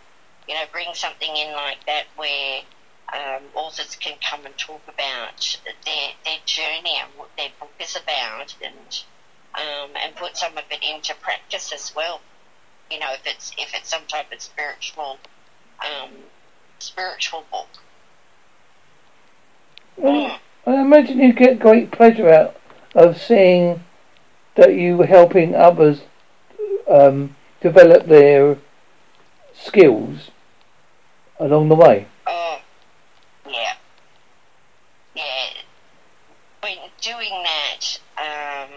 you 0.47 0.53
know, 0.53 0.63
bring 0.71 0.93
something 0.93 1.35
in 1.35 1.53
like 1.53 1.85
that 1.85 2.05
where 2.15 2.61
um, 3.13 3.43
authors 3.55 3.95
can 3.95 4.17
come 4.27 4.45
and 4.45 4.57
talk 4.57 4.81
about 4.87 5.57
their 5.85 6.09
their 6.23 6.37
journey 6.45 6.97
and 7.01 7.09
what 7.17 7.29
their 7.37 7.49
book 7.59 7.71
is 7.79 7.95
about, 7.95 8.55
and 8.63 9.03
um, 9.55 9.91
and 10.03 10.15
put 10.15 10.37
some 10.37 10.57
of 10.57 10.63
it 10.69 10.83
into 10.83 11.13
practice 11.15 11.71
as 11.73 11.93
well. 11.95 12.21
You 12.91 12.99
know, 12.99 13.13
if 13.13 13.25
it's 13.25 13.51
if 13.57 13.73
it's 13.73 13.89
some 13.89 14.05
type 14.07 14.31
of 14.31 14.41
spiritual 14.41 15.17
um, 15.83 16.11
spiritual 16.79 17.43
book. 17.51 17.69
I 20.03 20.39
imagine 20.67 21.19
you 21.19 21.33
get 21.33 21.59
great 21.59 21.91
pleasure 21.91 22.29
out 22.29 22.55
of 22.93 23.17
seeing 23.17 23.83
that 24.55 24.73
you 24.73 25.01
helping 25.01 25.55
others 25.55 26.01
um, 26.89 27.35
develop 27.61 28.07
their 28.07 28.57
skills 29.53 30.31
along 31.39 31.69
the 31.69 31.75
way. 31.75 32.07
Oh, 32.27 32.59
yeah. 33.47 33.73
Yeah. 35.15 35.49
When 36.61 36.77
doing 37.01 37.43
that, 37.43 37.99
um, 38.17 38.71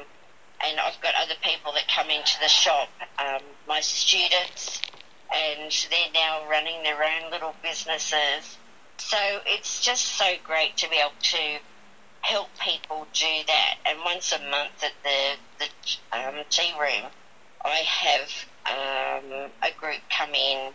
and 0.65 0.81
I've 0.81 1.01
got 1.01 1.15
other 1.21 1.35
people 1.43 1.73
that 1.73 1.89
come 1.89 2.11
into 2.11 2.39
the 2.41 2.49
shop, 2.49 2.89
um, 3.19 3.43
my 3.67 3.81
students, 3.81 4.83
and 5.35 5.71
they're 5.91 6.13
now 6.13 6.49
running 6.49 6.83
their 6.83 7.03
own 7.03 7.31
little 7.31 7.55
businesses. 7.63 8.59
So 8.99 9.41
it's 9.47 9.81
just 9.81 10.05
so 10.05 10.35
great 10.45 10.77
to 10.79 10.91
be 10.91 10.97
able 10.97 11.13
to 11.21 11.59
help 12.21 12.49
people 12.59 13.07
do 13.13 13.45
that. 13.47 13.77
And 13.87 13.99
once 14.05 14.33
a 14.33 14.39
month 14.39 14.83
at 14.83 14.93
the, 15.03 15.37
the 15.59 16.19
um, 16.19 16.45
tea 16.51 16.73
room, 16.79 17.11
I 17.65 17.77
have 17.77 18.31
um, 18.67 19.51
a 19.63 19.71
group 19.79 20.01
come 20.11 20.35
in 20.35 20.73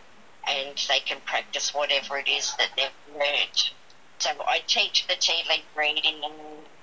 and 0.48 0.86
they 0.90 1.00
can 1.00 1.20
practice 1.26 1.74
whatever 1.74 2.18
it 2.18 2.28
is 2.28 2.54
that 2.58 2.70
they've 2.76 3.14
learned. 3.14 3.72
So 4.20 4.32
I 4.48 4.62
teach 4.66 5.06
the 5.08 5.16
tea 5.16 5.44
leaf 5.50 5.64
reading 5.78 6.22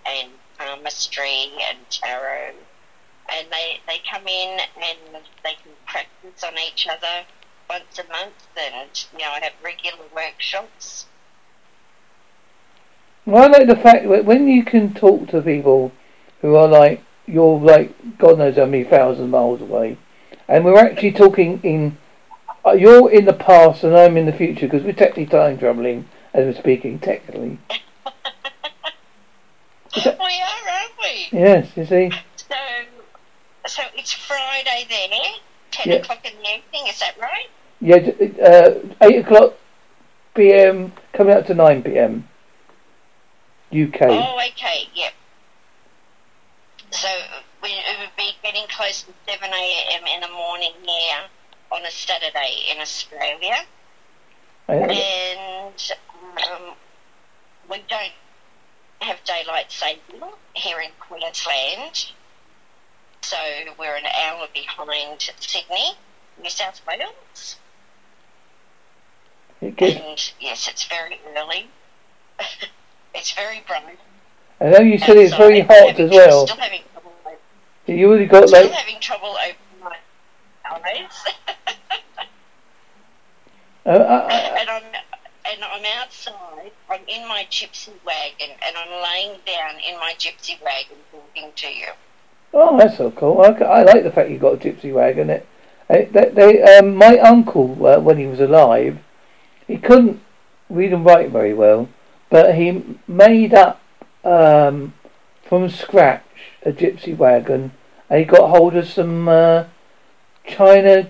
and 0.06 0.30
palmistry 0.58 1.50
and 1.68 1.78
tarot. 1.90 2.52
And 3.32 3.46
they, 3.50 3.80
they 3.86 4.00
come 4.10 4.26
in 4.26 4.60
and 4.76 5.24
they 5.42 5.54
can 5.54 5.72
practice 5.86 6.44
on 6.44 6.54
each 6.58 6.86
other 6.86 7.26
once 7.68 7.98
a 7.98 8.04
month. 8.08 8.48
And, 8.56 9.06
you 9.12 9.18
know, 9.18 9.30
I 9.30 9.40
have 9.40 9.52
regular 9.62 10.04
workshops. 10.14 11.06
Well, 13.30 13.44
I 13.44 13.46
like 13.46 13.68
the 13.68 13.76
fact 13.76 14.08
that 14.08 14.24
when 14.24 14.48
you 14.48 14.64
can 14.64 14.92
talk 14.92 15.28
to 15.28 15.40
people 15.40 15.92
who 16.40 16.56
are 16.56 16.66
like, 16.66 17.00
you're 17.26 17.60
like, 17.60 18.18
God 18.18 18.38
knows 18.38 18.56
how 18.56 18.64
many 18.64 18.82
thousand 18.82 19.30
miles 19.30 19.60
away, 19.60 19.98
and 20.48 20.64
we're 20.64 20.76
actually 20.76 21.12
talking 21.12 21.60
in, 21.62 21.96
uh, 22.66 22.72
you're 22.72 23.08
in 23.08 23.26
the 23.26 23.32
past 23.32 23.84
and 23.84 23.96
I'm 23.96 24.16
in 24.16 24.26
the 24.26 24.32
future 24.32 24.66
because 24.66 24.82
we're 24.82 24.94
technically 24.94 25.26
time 25.26 25.58
traveling 25.58 26.08
as 26.34 26.44
we're 26.44 26.60
speaking, 26.60 26.98
technically. 26.98 27.60
we 29.94 30.02
are, 30.02 30.68
aren't 30.68 30.98
we? 31.00 31.28
Yes, 31.30 31.68
you 31.76 31.86
see. 31.86 32.10
So, 32.34 32.56
so 33.68 33.82
it's 33.94 34.12
Friday 34.12 34.86
there, 34.88 35.20
10 35.70 35.88
Yeah. 35.88 35.98
o'clock 36.00 36.26
in 36.26 36.32
the 36.36 36.48
evening, 36.48 36.88
is 36.88 36.98
that 36.98 37.14
right? 37.20 37.46
Yeah, 37.80 38.10
uh, 38.44 38.74
8 39.00 39.24
o'clock 39.24 39.54
p.m. 40.34 40.92
coming 41.12 41.36
up 41.36 41.46
to 41.46 41.54
9 41.54 41.84
p.m. 41.84 42.26
UK. 43.72 44.02
Oh, 44.02 44.40
okay, 44.48 44.88
yep. 44.94 45.12
So 46.90 47.08
we, 47.62 47.70
it 47.70 47.98
would 48.00 48.16
be 48.16 48.32
getting 48.42 48.66
close 48.68 49.02
to 49.02 49.12
7 49.28 49.48
a.m. 49.48 50.06
in 50.06 50.20
the 50.20 50.28
morning 50.28 50.72
here 50.84 51.18
on 51.70 51.84
a 51.84 51.90
Saturday 51.90 52.64
in 52.70 52.80
Australia. 52.80 53.56
Uh, 54.68 54.72
And 54.72 55.92
um, 56.50 56.74
we 57.70 57.82
don't 57.88 58.12
have 59.00 59.22
daylight 59.24 59.70
saving 59.70 60.20
here 60.54 60.80
in 60.80 60.90
Queensland. 60.98 62.10
So 63.22 63.36
we're 63.78 63.96
an 63.96 64.06
hour 64.06 64.48
behind 64.52 65.30
Sydney, 65.38 65.92
New 66.42 66.50
South 66.50 66.80
Wales. 66.88 67.56
Okay. 69.62 69.96
And 69.96 70.32
yes, 70.40 70.68
it's 70.68 70.84
very 70.86 71.20
early. 71.36 71.68
it's 73.14 73.32
very 73.32 73.62
bright. 73.66 73.98
I 74.60 74.70
know 74.70 74.80
you 74.80 74.98
said 74.98 75.16
it's 75.16 75.34
very 75.34 75.62
outside. 75.62 75.78
hot 75.78 75.88
Having- 75.90 76.04
as 76.06 76.10
well. 76.10 76.46
Still 76.46 76.56
having 76.58 76.82
trouble, 76.92 77.12
You 77.86 78.08
already 78.08 78.26
got 78.26 78.48
still 78.48 78.62
like, 78.62 78.70
having 78.72 79.00
trouble 79.00 79.36
opening 79.36 79.56
my 79.82 79.96
eyes. 80.70 81.24
uh, 83.86 83.90
uh, 83.90 83.92
uh, 83.92 84.56
and 84.58 84.70
I'm 84.70 84.82
and 85.52 85.64
I'm 85.64 85.84
outside. 86.00 86.70
I'm 86.88 87.00
in 87.08 87.26
my 87.26 87.46
gypsy 87.50 87.90
wagon, 88.04 88.50
and 88.64 88.76
I'm 88.76 89.02
laying 89.02 89.38
down 89.46 89.80
in 89.88 89.96
my 89.98 90.14
gypsy 90.18 90.62
wagon 90.62 90.98
talking 91.10 91.50
to 91.56 91.66
you. 91.68 91.86
oh, 92.54 92.76
that's 92.78 92.98
so 92.98 93.10
cool. 93.10 93.40
I, 93.40 93.48
I 93.64 93.82
like 93.82 94.04
the 94.04 94.12
fact 94.12 94.30
you 94.30 94.38
got 94.38 94.54
a 94.54 94.56
gypsy 94.58 94.92
wagon. 94.92 95.30
It, 95.30 95.46
it 95.88 96.12
they, 96.12 96.28
they, 96.28 96.62
um, 96.78 96.94
my 96.94 97.18
uncle, 97.18 97.84
uh, 97.86 97.98
when 97.98 98.18
he 98.18 98.26
was 98.26 98.38
alive, 98.40 98.98
he 99.66 99.76
couldn't 99.78 100.20
read 100.68 100.92
and 100.92 101.04
write 101.04 101.30
very 101.30 101.54
well, 101.54 101.88
but 102.30 102.54
he 102.54 102.96
made 103.06 103.52
up 103.52 103.82
um, 104.24 104.94
from 105.42 105.68
scratch 105.68 106.24
a 106.64 106.72
gypsy 106.72 107.16
wagon, 107.16 107.72
and 108.08 108.20
he 108.20 108.24
got 108.24 108.50
hold 108.50 108.76
of 108.76 108.86
some 108.86 109.28
uh, 109.28 109.64
China 110.46 111.08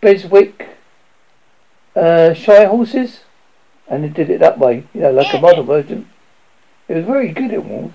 Beswick 0.00 0.68
uh, 1.96 2.32
shire 2.34 2.68
horses, 2.68 3.20
and 3.88 4.04
he 4.04 4.10
did 4.10 4.30
it 4.30 4.40
that 4.40 4.58
way, 4.58 4.86
you 4.94 5.00
know, 5.00 5.10
like 5.10 5.34
a 5.34 5.40
model 5.40 5.64
version. 5.64 6.08
It 6.88 6.94
was 6.94 7.04
very 7.04 7.32
good. 7.32 7.50
It 7.50 7.64
was. 7.64 7.90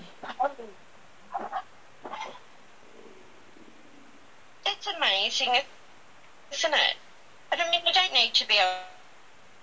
It's 4.66 4.86
amazing, 4.86 5.48
isn't 6.52 6.74
it? 6.74 6.96
But 7.50 7.60
I 7.60 7.70
mean, 7.70 7.80
you 7.86 7.92
don't 7.92 8.12
need 8.12 8.34
to 8.34 8.46
be 8.46 8.54
able 8.54 8.89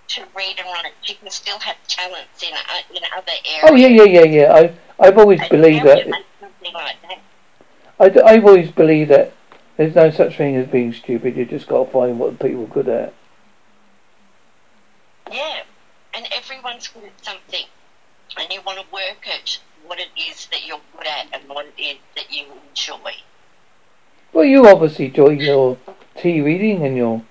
to 0.08 0.22
read 0.36 0.56
and 0.58 0.66
write. 0.66 0.92
You 1.04 1.14
can 1.16 1.30
still 1.30 1.58
have 1.60 1.76
talents 1.86 2.42
in 2.42 2.52
uh, 2.54 2.80
in 2.90 3.02
other 3.16 3.32
areas. 3.46 3.64
Oh 3.64 3.74
yeah, 3.74 3.88
yeah, 3.88 4.04
yeah, 4.04 4.24
yeah. 4.24 4.52
I 4.54 5.06
I've 5.06 5.18
always 5.18 5.40
And 5.40 5.48
believed 5.50 5.86
that. 5.86 5.98
do 5.98 6.04
you 6.04 6.10
make 6.10 6.24
something 6.40 6.72
like 6.74 6.96
that? 7.02 7.18
I, 8.00 8.08
d- 8.08 8.20
I've 8.20 8.44
always 8.44 8.70
believed 8.70 9.10
that 9.10 9.32
there's 9.76 9.94
no 9.94 10.10
such 10.10 10.36
thing 10.36 10.56
as 10.56 10.66
being 10.68 10.92
stupid. 10.92 11.36
You 11.36 11.44
just 11.44 11.66
got 11.68 11.84
to 11.86 11.90
find 11.92 12.18
what 12.18 12.38
people 12.38 12.64
are 12.64 12.66
good 12.66 12.88
at. 12.88 13.12
Yeah, 15.32 15.62
and 16.14 16.26
everyone's 16.32 16.88
good 16.88 17.04
at 17.04 17.24
something, 17.24 17.64
and 18.38 18.52
you 18.52 18.60
want 18.64 18.78
to 18.80 18.86
work 18.92 19.28
at 19.28 19.58
what 19.86 19.98
it 19.98 20.08
is 20.16 20.46
that 20.50 20.66
you're 20.66 20.80
good 20.96 21.06
at 21.06 21.26
and 21.32 21.48
what 21.48 21.66
it 21.66 21.80
is 21.80 21.96
that 22.16 22.32
you 22.32 22.44
enjoy. 22.70 23.12
Well, 24.32 24.44
you 24.44 24.66
obviously 24.66 25.06
enjoy 25.06 25.30
your 25.30 25.76
tea 26.16 26.40
reading 26.40 26.84
and 26.84 26.96
your 26.96 27.22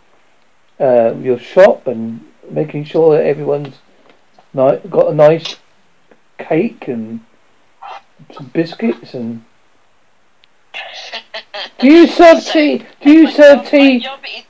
uh, 0.79 1.15
your 1.19 1.39
shop 1.39 1.87
and 1.87 2.21
making 2.49 2.85
sure 2.85 3.17
that 3.17 3.25
everyone's 3.25 3.75
ni- 4.53 4.77
got 4.89 5.11
a 5.11 5.15
nice 5.15 5.57
cake 6.37 6.87
and 6.87 7.21
some 8.33 8.47
biscuits 8.47 9.13
and. 9.13 9.43
Do 11.79 11.87
you 11.87 12.07
serve 12.07 12.43
tea? 12.43 12.85
Do 13.01 13.11
you 13.11 13.27
serve 13.31 13.67
tea? 13.67 13.97
My 13.99 14.03
job 14.03 14.19
is 14.37 14.43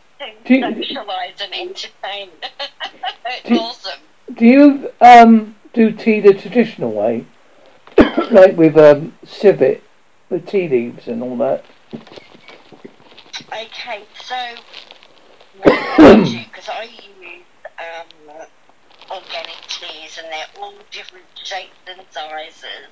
Do 0.45 0.53
you- 0.55 0.61
to 0.61 0.67
socialise 0.81 1.41
and 1.41 1.53
entertain. 1.53 2.29
it's 3.25 3.43
Do 3.49 3.55
awesome. 3.59 3.99
Do 4.33 4.45
you 4.45 4.91
um 5.01 5.55
do 5.73 5.91
tea 5.91 6.19
the 6.19 6.33
traditional 6.33 6.91
way, 6.91 7.25
like 8.31 8.57
with 8.57 8.77
um 8.77 9.13
civet, 9.25 9.83
with 10.29 10.45
tea 10.47 10.67
leaves 10.67 11.07
and 11.07 11.23
all 11.23 11.37
that? 11.37 11.63
Okay, 13.53 14.03
so 14.21 14.35
what 15.63 16.25
do, 16.25 16.39
because 16.43 16.67
I 16.69 16.89
um, 17.79 18.47
organic 19.11 19.61
teas 19.67 20.17
and 20.17 20.31
they're 20.31 20.61
all 20.61 20.73
different 20.91 21.25
shapes 21.43 21.77
and 21.87 22.01
sizes 22.11 22.89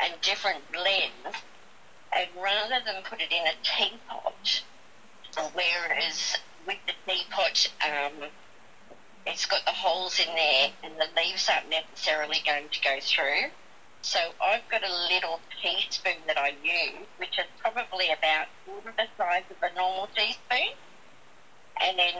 and 0.00 0.20
different 0.22 0.70
blends, 0.72 1.36
and 2.16 2.28
rather 2.42 2.80
than 2.84 3.02
put 3.04 3.20
it 3.20 3.30
in 3.30 3.46
a 3.46 3.52
teapot, 3.62 4.62
whereas 5.52 6.36
with 6.66 6.78
the 6.86 6.94
teapot, 7.06 7.72
um, 7.84 8.30
it's 9.26 9.46
got 9.46 9.64
the 9.66 9.72
holes 9.72 10.18
in 10.18 10.34
there 10.34 10.70
and 10.82 10.94
the 10.98 11.06
leaves 11.20 11.48
aren't 11.48 11.68
necessarily 11.68 12.38
going 12.44 12.68
to 12.70 12.80
go 12.82 12.98
through. 13.00 13.50
So 14.02 14.18
I've 14.42 14.66
got 14.70 14.82
a 14.82 15.06
little 15.14 15.40
teaspoon 15.62 16.22
that 16.26 16.38
I 16.38 16.48
use, 16.62 17.06
which 17.18 17.38
is 17.38 17.44
probably 17.58 18.06
about 18.06 18.46
the 18.66 19.04
size 19.18 19.44
of 19.50 19.56
a 19.62 19.74
normal 19.74 20.08
teaspoon. 20.16 20.72
And 21.82 21.98
then 21.98 22.14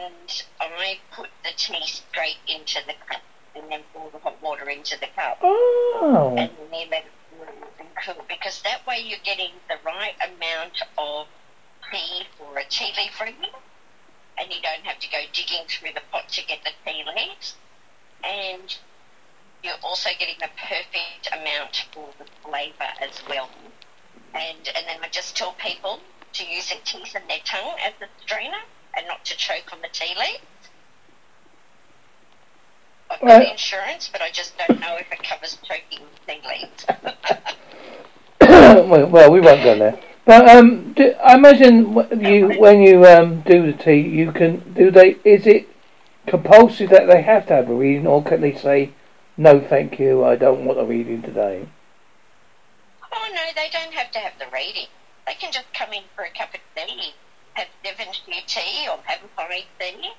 I 0.59 0.99
put 1.11 1.29
the 1.43 1.51
tea 1.55 1.85
straight 1.85 2.37
into 2.47 2.79
the 2.87 2.93
cup 3.07 3.21
and 3.55 3.71
then 3.71 3.81
pour 3.93 4.09
the 4.11 4.19
hot 4.19 4.41
water 4.41 4.69
into 4.69 4.99
the 4.99 5.07
cup. 5.15 5.37
Oh, 5.43 6.35
And 6.37 6.49
then 6.71 6.89
let 6.89 7.05
it 7.05 7.11
cool 8.05 8.15
because 8.27 8.61
that 8.63 8.85
way 8.87 8.99
you're 9.05 9.19
getting 9.23 9.51
the 9.69 9.77
right 9.85 10.15
amount 10.23 10.81
of 10.97 11.27
tea 11.91 12.23
for 12.37 12.57
a 12.57 12.63
tea 12.63 12.91
leaf 12.97 13.19
reading 13.21 13.51
and 14.39 14.51
you 14.51 14.61
don't 14.61 14.85
have 14.85 14.99
to 14.99 15.09
go 15.09 15.19
digging 15.33 15.65
through 15.67 15.93
the 15.93 16.01
pot 16.11 16.27
to 16.29 16.45
get 16.45 16.59
the 16.63 16.71
tea 16.85 17.03
leaves. 17.15 17.55
And 18.23 18.75
you're 19.63 19.81
also 19.83 20.09
getting 20.17 20.35
the 20.39 20.49
perfect 20.57 21.29
amount 21.33 21.85
for 21.93 22.09
the 22.17 22.25
flavour 22.43 22.89
as 23.01 23.21
well. 23.29 23.49
And 24.33 24.67
and 24.75 24.87
then 24.87 24.97
I 25.03 25.09
just 25.09 25.35
tell 25.37 25.53
people 25.53 25.99
to 26.33 26.45
use 26.45 26.69
their 26.69 26.79
teeth 26.83 27.13
and 27.15 27.29
their 27.29 27.41
tongue 27.45 27.77
as 27.85 27.93
a 28.01 28.07
strainer 28.23 28.63
and 28.95 29.07
not 29.07 29.23
to 29.25 29.37
choke 29.37 29.71
on 29.73 29.81
the 29.81 29.89
tea 29.91 30.13
leaf. 30.17 30.41
I've 33.09 33.21
got 33.21 33.45
insurance, 33.45 34.09
but 34.11 34.21
I 34.21 34.29
just 34.31 34.57
don't 34.57 34.79
know 34.79 34.95
if 34.95 35.11
it 35.11 35.21
covers 35.23 35.57
choking 35.63 36.05
tea 36.27 36.41
leaves. 36.47 36.85
well, 38.87 39.07
well, 39.07 39.31
we 39.31 39.41
won't 39.41 39.63
go 39.63 39.77
there. 39.77 39.99
But 40.25 40.47
um, 40.49 40.93
do, 40.93 41.13
I 41.23 41.35
imagine 41.35 41.93
you 42.21 42.59
when 42.59 42.81
you 42.81 43.05
um, 43.05 43.41
do 43.41 43.71
the 43.71 43.77
tea, 43.77 43.99
you 43.99 44.31
can 44.31 44.73
do 44.73 44.91
they? 44.91 45.17
Is 45.25 45.47
it 45.47 45.67
compulsory 46.27 46.87
that 46.87 47.07
they 47.07 47.21
have 47.23 47.47
to 47.47 47.53
have 47.55 47.69
a 47.69 47.73
reading, 47.73 48.07
or 48.07 48.23
can 48.23 48.41
they 48.41 48.53
say, 48.53 48.93
"No, 49.35 49.59
thank 49.59 49.99
you, 49.99 50.23
I 50.23 50.35
don't 50.35 50.63
want 50.63 50.79
a 50.79 50.85
reading 50.85 51.21
today"? 51.21 51.67
Oh 53.11 53.29
no, 53.33 53.41
they 53.55 53.69
don't 53.71 53.93
have 53.93 54.11
to 54.11 54.19
have 54.19 54.33
the 54.39 54.45
reading. 54.53 54.87
They 55.25 55.33
can 55.33 55.51
just 55.51 55.73
come 55.73 55.91
in 55.91 56.03
for 56.15 56.23
a 56.23 56.29
cup 56.29 56.53
of 56.53 56.61
tea, 56.75 57.13
have 57.55 57.67
Devonshire 57.83 58.43
tea, 58.47 58.87
or 58.89 58.99
have 59.05 59.19
a 59.23 59.29
pie 59.29 59.65
tea. 59.79 60.09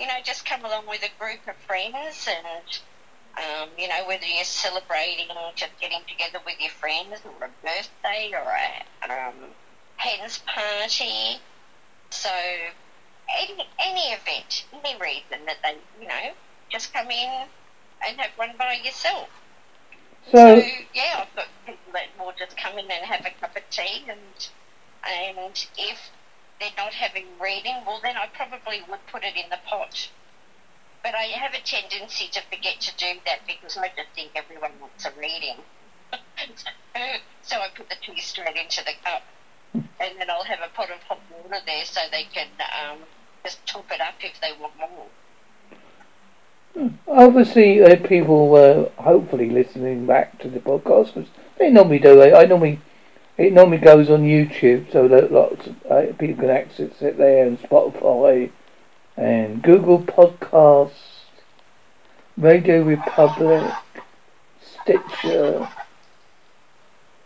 You 0.00 0.08
know, 0.08 0.14
just 0.24 0.44
come 0.46 0.64
along 0.64 0.86
with 0.88 1.02
a 1.04 1.10
group 1.18 1.40
of 1.48 1.56
friends 1.66 2.28
and 2.28 2.64
um, 3.38 3.70
you 3.78 3.88
know, 3.88 4.04
whether 4.06 4.26
you're 4.26 4.44
celebrating 4.44 5.28
just 5.56 5.72
getting 5.80 6.02
together 6.08 6.40
with 6.46 6.56
your 6.60 6.70
friends 6.70 7.20
or 7.24 7.32
a 7.46 7.50
birthday 7.66 8.32
or 8.34 8.44
a 8.44 9.12
um, 9.12 9.54
hen's 9.96 10.38
party. 10.38 11.40
So 12.12 12.30
any 13.38 13.56
any 13.80 14.02
event, 14.12 14.64
any 14.72 14.96
reason 15.00 15.46
that 15.46 15.58
they, 15.64 15.76
you 16.00 16.08
know, 16.08 16.32
just 16.70 16.92
come 16.92 17.10
in 17.10 17.46
and 18.06 18.20
have 18.20 18.32
one 18.36 18.56
by 18.58 18.74
yourself. 18.82 19.30
So, 20.24 20.34
so 20.36 20.60
yeah, 20.94 21.22
I've 21.26 21.34
got 21.36 21.46
people 21.66 21.92
that 21.94 22.08
will 22.18 22.32
just 22.38 22.56
come 22.56 22.78
in 22.78 22.90
and 22.90 23.04
have 23.06 23.22
a 23.26 23.30
cup 23.40 23.56
of 23.56 23.62
tea, 23.70 24.06
and 24.08 24.34
and 25.06 25.56
if 25.78 26.10
they're 26.60 26.70
not 26.76 26.94
having 26.94 27.26
reading, 27.40 27.76
well 27.86 28.00
then 28.02 28.16
I 28.16 28.26
probably 28.26 28.82
would 28.88 29.06
put 29.06 29.24
it 29.24 29.36
in 29.36 29.50
the 29.50 29.58
pot 29.64 30.08
but 31.04 31.14
I 31.14 31.24
have 31.24 31.52
a 31.52 31.60
tendency 31.60 32.28
to 32.32 32.40
forget 32.50 32.80
to 32.80 32.96
do 32.96 33.20
that 33.26 33.40
because 33.46 33.76
I 33.76 33.88
just 33.88 34.08
think 34.14 34.30
everyone 34.34 34.70
wants 34.80 35.04
a 35.04 35.12
reading. 35.20 35.56
so 37.42 37.58
I 37.58 37.68
put 37.76 37.90
the 37.90 37.96
tea 38.00 38.20
straight 38.20 38.56
into 38.56 38.82
the 38.82 38.92
cup, 39.04 39.22
and 39.74 40.18
then 40.18 40.30
I'll 40.30 40.44
have 40.44 40.60
a 40.64 40.74
pot 40.74 40.90
of 40.90 41.02
hot 41.02 41.20
water 41.30 41.62
there 41.66 41.84
so 41.84 42.00
they 42.10 42.24
can 42.32 42.48
um, 42.58 42.98
just 43.44 43.64
top 43.66 43.84
it 43.92 44.00
up 44.00 44.14
if 44.22 44.40
they 44.40 44.52
want 44.58 44.72
more. 44.78 45.06
Hmm. 46.72 46.88
Obviously, 47.06 47.82
uh, 47.82 47.96
people 47.96 48.48
were 48.48 48.90
hopefully 48.96 49.50
listening 49.50 50.06
back 50.06 50.38
to 50.38 50.48
the 50.48 50.58
podcast 50.58 51.12
because 51.14 51.28
they 51.58 51.68
normally 51.68 51.98
do. 51.98 52.22
it. 52.22 52.32
I 52.32 52.46
normally 52.46 52.80
it 53.36 53.52
normally 53.52 53.78
goes 53.78 54.10
on 54.10 54.22
YouTube, 54.22 54.92
so 54.92 55.08
that 55.08 55.32
lots 55.32 55.66
of 55.66 55.76
uh, 55.90 56.12
people 56.18 56.42
can 56.42 56.50
access 56.50 57.02
it 57.02 57.18
there 57.18 57.46
and 57.46 57.60
Spotify 57.60 58.50
and 59.16 59.62
Google 59.62 60.00
Podcasts, 60.00 61.24
Radio 62.36 62.82
Republic, 62.82 63.72
Stitcher, 64.60 65.68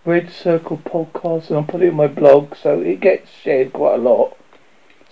Red 0.05 0.31
Circle 0.31 0.79
Podcast, 0.79 1.51
and 1.51 1.59
I 1.59 1.63
put 1.63 1.83
it 1.83 1.89
in 1.89 1.95
my 1.95 2.07
blog, 2.07 2.57
so 2.57 2.81
it 2.81 3.01
gets 3.01 3.31
shared 3.31 3.75
quite 3.75 3.97
a 3.97 4.03
lot. 4.03 4.37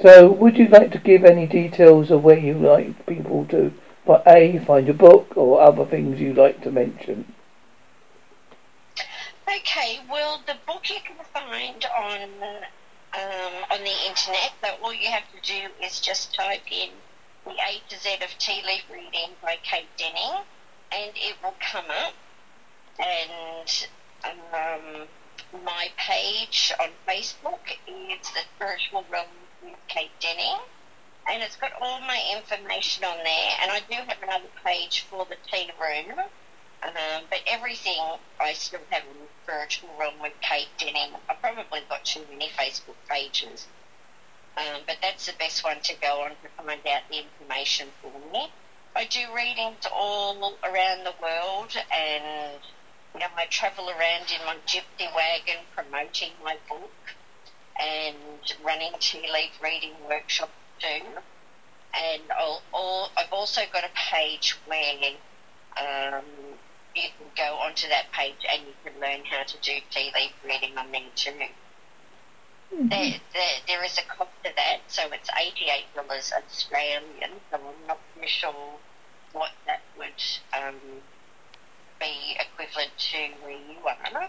So, 0.01 0.31
would 0.31 0.57
you 0.57 0.69
like 0.69 0.93
to 0.93 0.99
give 0.99 1.25
any 1.25 1.47
details 1.47 2.11
of 2.11 2.23
where 2.23 2.39
you 2.39 2.55
like 2.55 3.07
people 3.07 3.47
to, 3.51 3.73
but 4.07 4.23
A, 4.27 4.59
find 4.61 4.87
your 4.87 4.95
book, 4.95 5.37
or 5.37 5.61
other 5.61 5.85
things 5.85 6.21
you 6.21 6.33
like 6.33 6.63
to 6.63 6.71
mention? 6.71 7.35
Okay, 9.49 10.01
well, 10.11 10.43
the 10.45 10.57
book 10.67 10.91
you 10.91 10.97
can 11.07 11.25
find 11.33 11.87
on 11.97 12.23
um, 13.15 13.53
on 13.71 13.79
the 13.85 13.95
internet. 14.09 14.53
So 14.63 14.75
all 14.83 14.93
you 14.93 15.09
have 15.09 15.23
to 15.31 15.41
do 15.41 15.69
is 15.85 16.01
just 16.01 16.35
type 16.35 16.63
in 16.69 16.91
the 17.45 17.53
A 17.53 17.81
to 17.89 17.97
Z 17.97 18.15
of 18.25 18.37
Tea 18.39 18.63
Leaf 18.67 18.83
Reading 18.93 19.31
by 19.41 19.57
Kate 19.63 19.87
Denning, 19.97 20.43
and 20.91 21.13
it 21.15 21.37
will 21.45 21.55
come 21.61 21.85
up. 21.91 22.15
And 22.99 23.87
um, 24.53 25.07
my 25.65 25.91
page 25.97 26.73
on 26.81 26.89
Facebook 27.09 27.71
is 27.87 28.29
the 28.31 28.41
Spiritual 28.57 29.05
Realm 29.09 29.29
with 29.63 29.79
Kate 29.87 30.11
Denning, 30.19 30.59
and 31.31 31.41
it's 31.41 31.57
got 31.57 31.71
all 31.81 32.01
my 32.01 32.21
information 32.37 33.05
on 33.05 33.19
there. 33.23 33.51
And 33.63 33.71
I 33.71 33.79
do 33.89 33.95
have 33.95 34.23
another 34.25 34.51
page 34.65 35.07
for 35.09 35.25
the 35.25 35.37
tea 35.49 35.71
room 35.81 36.19
um, 36.83 37.22
but 37.31 37.41
everything 37.47 37.99
I 38.41 38.53
still 38.53 38.81
have 38.91 39.03
a 39.03 39.51
virtual 39.51 39.91
room 39.99 40.14
with 40.20 40.33
Kate 40.41 40.68
Denning. 40.79 41.14
I've 41.29 41.41
probably 41.41 41.81
got 41.89 42.05
too 42.05 42.22
many 42.31 42.49
Facebook 42.49 42.97
pages. 43.09 43.66
Um, 44.57 44.83
but 44.87 44.97
that's 45.03 45.27
the 45.27 45.35
best 45.39 45.64
one 45.64 45.81
to 45.83 45.95
go 46.01 46.22
on 46.22 46.31
to 46.31 46.49
find 46.57 46.81
out 46.87 47.03
the 47.11 47.18
information 47.18 47.89
for 48.01 48.11
me. 48.33 48.49
I 48.95 49.05
do 49.05 49.20
readings 49.35 49.87
all 49.93 50.55
around 50.64 51.05
the 51.05 51.14
world 51.20 51.77
and 51.95 52.61
you 53.12 53.20
know, 53.20 53.27
I 53.37 53.47
travel 53.47 53.91
around 53.91 54.31
in 54.31 54.45
my 54.47 54.57
gypsy 54.66 55.14
wagon 55.14 55.57
promoting 55.74 56.31
my 56.43 56.57
book 56.68 56.91
and 57.81 58.16
running 58.64 58.93
tea 58.99 59.29
leaf 59.33 59.51
reading 59.62 59.93
workshops 60.09 60.53
too. 60.79 61.03
And 61.99 62.22
I'll, 62.39 62.62
all, 62.72 63.11
I've 63.16 63.33
also 63.33 63.62
got 63.72 63.85
a 63.85 63.91
page 63.95 64.57
where 64.66 65.12
um, 65.79 66.24
you 66.97 67.11
can 67.19 67.29
go 67.37 67.57
onto 67.57 67.89
that 67.89 68.11
page 68.13 68.41
and 68.51 68.63
you 68.67 68.75
can 68.85 69.01
learn 69.01 69.25
how 69.25 69.45
to 69.45 69.57
do 69.61 69.73
tea 69.91 70.11
leaf 70.15 70.33
reading 70.45 70.77
on 70.79 70.91
there 70.91 71.03
too. 71.15 71.31
Mm-hmm. 71.31 72.89
There, 72.89 73.21
there, 73.33 73.57
there 73.69 73.85
is 73.85 73.99
a 73.99 74.03
cost 74.03 74.31
to 74.45 74.51
that, 74.57 74.81
so 74.89 75.03
it's 75.13 75.31
$88 75.31 75.95
Australian, 76.09 77.05
so 77.51 77.57
I'm 77.59 77.87
not 77.87 78.01
sure 78.27 78.55
what 79.33 79.53
that 79.67 79.83
would 79.99 80.23
um, 80.57 80.81
be 82.01 82.37
equivalent 82.41 82.91
to 82.99 83.19
where 83.45 83.53
you 83.53 83.79
are, 83.87 84.29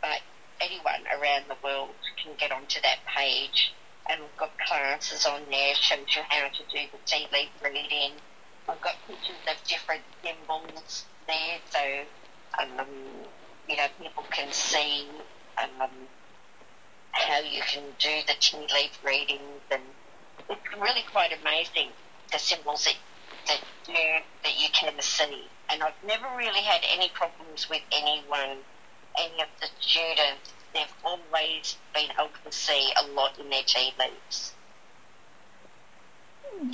but 0.00 0.20
anyone 0.60 1.02
around 1.10 1.44
the 1.48 1.56
world 1.64 1.96
can 2.22 2.32
get 2.38 2.52
onto 2.52 2.80
that 2.82 2.98
page 3.06 3.72
and 4.08 4.20
we've 4.20 4.36
got 4.36 4.50
classes 4.58 5.24
on 5.26 5.40
there, 5.50 5.74
shows 5.74 6.06
you 6.14 6.22
how 6.28 6.48
to 6.48 6.62
do 6.70 6.86
the 6.92 6.98
tea 7.06 7.26
leaf 7.32 7.48
reading. 7.62 8.12
I've 8.68 8.80
got 8.80 8.94
pictures 9.06 9.40
of 9.48 9.56
different 9.66 10.02
symbols 10.22 11.06
there, 11.26 11.58
so 11.70 12.04
um, 12.60 12.86
you 13.68 13.76
know 13.76 13.86
people 14.00 14.24
can 14.30 14.52
see 14.52 15.06
um, 15.62 15.88
how 17.12 17.40
you 17.40 17.62
can 17.62 17.82
do 17.98 18.20
the 18.26 18.34
tea 18.40 18.66
leaf 18.74 18.98
readings, 19.04 19.62
and 19.70 19.82
it's 20.48 20.80
really 20.80 21.04
quite 21.10 21.32
amazing 21.40 21.88
the 22.32 22.38
symbols 22.38 22.84
that 22.84 22.96
that 23.46 23.60
you 23.88 24.20
that 24.42 24.60
you 24.60 24.68
can 24.72 25.00
see. 25.00 25.44
And 25.70 25.82
I've 25.82 26.02
never 26.06 26.26
really 26.36 26.60
had 26.60 26.82
any 26.92 27.08
problems 27.08 27.68
with 27.70 27.82
anyone, 27.92 28.58
any 29.18 29.40
of 29.40 29.48
the 29.60 29.68
students. 29.80 30.52
They've 30.74 30.94
always 31.04 31.76
been 31.94 32.10
able 32.18 32.30
to 32.44 32.52
see 32.52 32.92
a 32.96 33.06
lot 33.12 33.38
in 33.38 33.48
their 33.48 33.62
tea 33.62 33.92
leaves. 33.98 34.54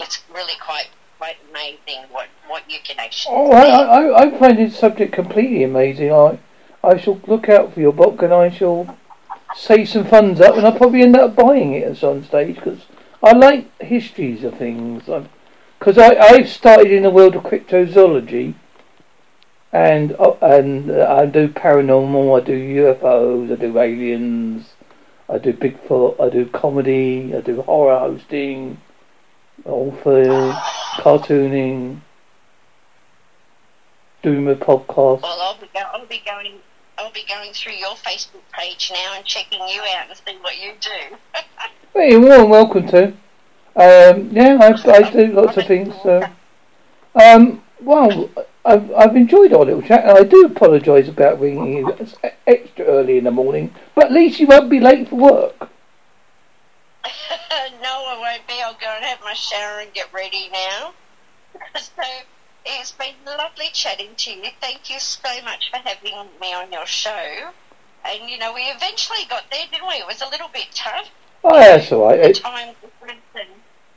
It's 0.01 0.23
really 0.33 0.55
quite 0.61 0.89
quite 1.21 1.37
amazing 1.51 2.03
what, 2.11 2.29
what 2.49 2.63
you 2.71 2.79
can 2.83 2.99
actually 2.99 3.35
Oh, 3.37 3.53
I, 3.53 3.67
I, 3.67 4.23
I 4.23 4.39
find 4.39 4.57
this 4.57 4.79
subject 4.79 5.13
completely 5.13 5.63
amazing. 5.63 6.11
I, 6.11 6.39
I 6.83 6.97
shall 6.97 7.21
look 7.27 7.51
out 7.51 7.75
for 7.75 7.81
your 7.81 7.93
book 7.93 8.23
and 8.23 8.33
I 8.33 8.49
shall 8.49 8.97
save 9.55 9.91
some 9.91 10.07
funds 10.07 10.41
up 10.41 10.57
and 10.57 10.65
I'll 10.65 10.79
probably 10.79 11.03
end 11.03 11.17
up 11.17 11.37
buying 11.37 11.75
it 11.75 11.83
at 11.83 11.99
some 11.99 12.25
stage 12.25 12.55
because 12.55 12.87
I 13.23 13.33
like 13.33 13.71
histories 13.83 14.45
of 14.45 14.57
things. 14.57 15.11
Because 15.79 15.99
I, 15.99 16.17
I've 16.17 16.49
started 16.49 16.91
in 16.91 17.03
the 17.03 17.11
world 17.11 17.37
of 17.37 17.43
cryptozoology 17.43 18.55
and 19.75 20.17
uh, 20.19 20.37
and 20.41 20.91
uh, 20.91 21.17
I 21.21 21.27
do 21.27 21.49
paranormal, 21.49 22.41
I 22.41 22.45
do 22.47 22.59
UFOs, 22.59 23.53
I 23.53 23.57
do 23.57 23.79
aliens, 23.79 24.71
I 25.29 25.37
do 25.37 25.53
Bigfoot, 25.53 26.19
I 26.19 26.31
do 26.31 26.47
comedy, 26.47 27.35
I 27.37 27.43
do 27.43 27.61
horror 27.61 27.99
hosting, 27.99 28.79
all 29.67 29.93
for 30.03 30.25
cartooning, 30.99 32.01
doing 34.23 34.49
a 34.49 34.55
podcast. 34.55 35.23
Well, 35.23 35.41
I'll 35.41 35.61
be, 35.61 35.69
go- 35.73 35.89
I'll 35.93 36.07
be 36.07 36.23
going. 36.25 36.55
I'll 36.99 37.13
be 37.13 37.25
going 37.27 37.53
through 37.55 37.73
your 37.73 37.95
Facebook 37.95 38.43
page 38.53 38.93
now 38.93 39.15
and 39.17 39.25
checking 39.25 39.61
you 39.61 39.81
out 39.97 40.09
and 40.11 40.21
seeing 40.27 40.39
what 40.43 40.59
you 40.61 40.73
do. 40.81 41.17
well, 41.95 42.07
you're 42.07 42.21
more 42.21 42.39
than 42.39 42.51
welcome 42.51 42.87
to. 42.89 43.07
Um, 43.75 44.31
yeah, 44.33 44.59
I, 44.61 44.91
I 44.91 45.11
do 45.11 45.29
lots 45.29 45.57
of 45.57 45.67
things. 45.67 45.95
So. 46.03 46.23
Um, 47.15 47.63
well, 47.81 48.29
I've, 48.65 48.93
I've 48.93 49.17
enjoyed 49.17 49.53
our 49.53 49.65
little 49.65 49.83
chat, 49.83 50.05
and 50.05 50.19
I 50.19 50.25
do 50.25 50.45
apologise 50.45 51.09
about 51.09 51.41
ringing 51.41 51.79
you 51.79 51.97
extra 52.47 52.85
early 52.85 53.19
in 53.19 53.25
the 53.25 53.31
morning, 53.31 53.75
but 53.95 54.07
at 54.07 54.13
least 54.13 54.39
you 54.39 54.47
won't 54.47 54.71
be 54.71 54.81
late 54.81 55.09
for 55.09 55.17
work. 55.17 55.71
No, 57.83 58.05
I 58.07 58.19
won't 58.19 58.47
be. 58.47 58.61
I'll 58.63 58.75
go 58.75 58.87
and 58.95 59.05
have 59.05 59.21
my 59.23 59.35
shower 59.35 59.81
and 59.81 59.93
get 59.93 60.13
ready 60.13 60.49
now. 60.53 60.93
so 61.77 62.03
it's 62.65 62.93
been 62.93 63.15
lovely 63.27 63.69
chatting 63.73 64.15
to 64.17 64.31
you. 64.33 64.45
Thank 64.61 64.91
you 64.91 64.99
so 64.99 65.29
much 65.45 65.71
for 65.71 65.79
having 65.79 66.29
me 66.41 66.53
on 66.53 66.73
your 66.73 66.87
show. 66.87 67.51
And 68.05 68.31
you 68.31 68.39
know, 68.39 68.55
we 68.55 68.63
eventually 68.63 69.25
got 69.29 69.45
there, 69.51 69.67
didn't 69.71 69.87
we? 69.87 69.95
It 69.95 70.07
was 70.07 70.23
a 70.23 70.29
little 70.29 70.49
bit 70.53 70.69
tough. 70.75 71.11
Oh, 71.45 71.59
that's 71.59 71.91
all 71.93 72.07
right. 72.07 72.35
The 72.35 72.41
time 72.41 72.75
difference 72.81 73.23
and 73.35 73.49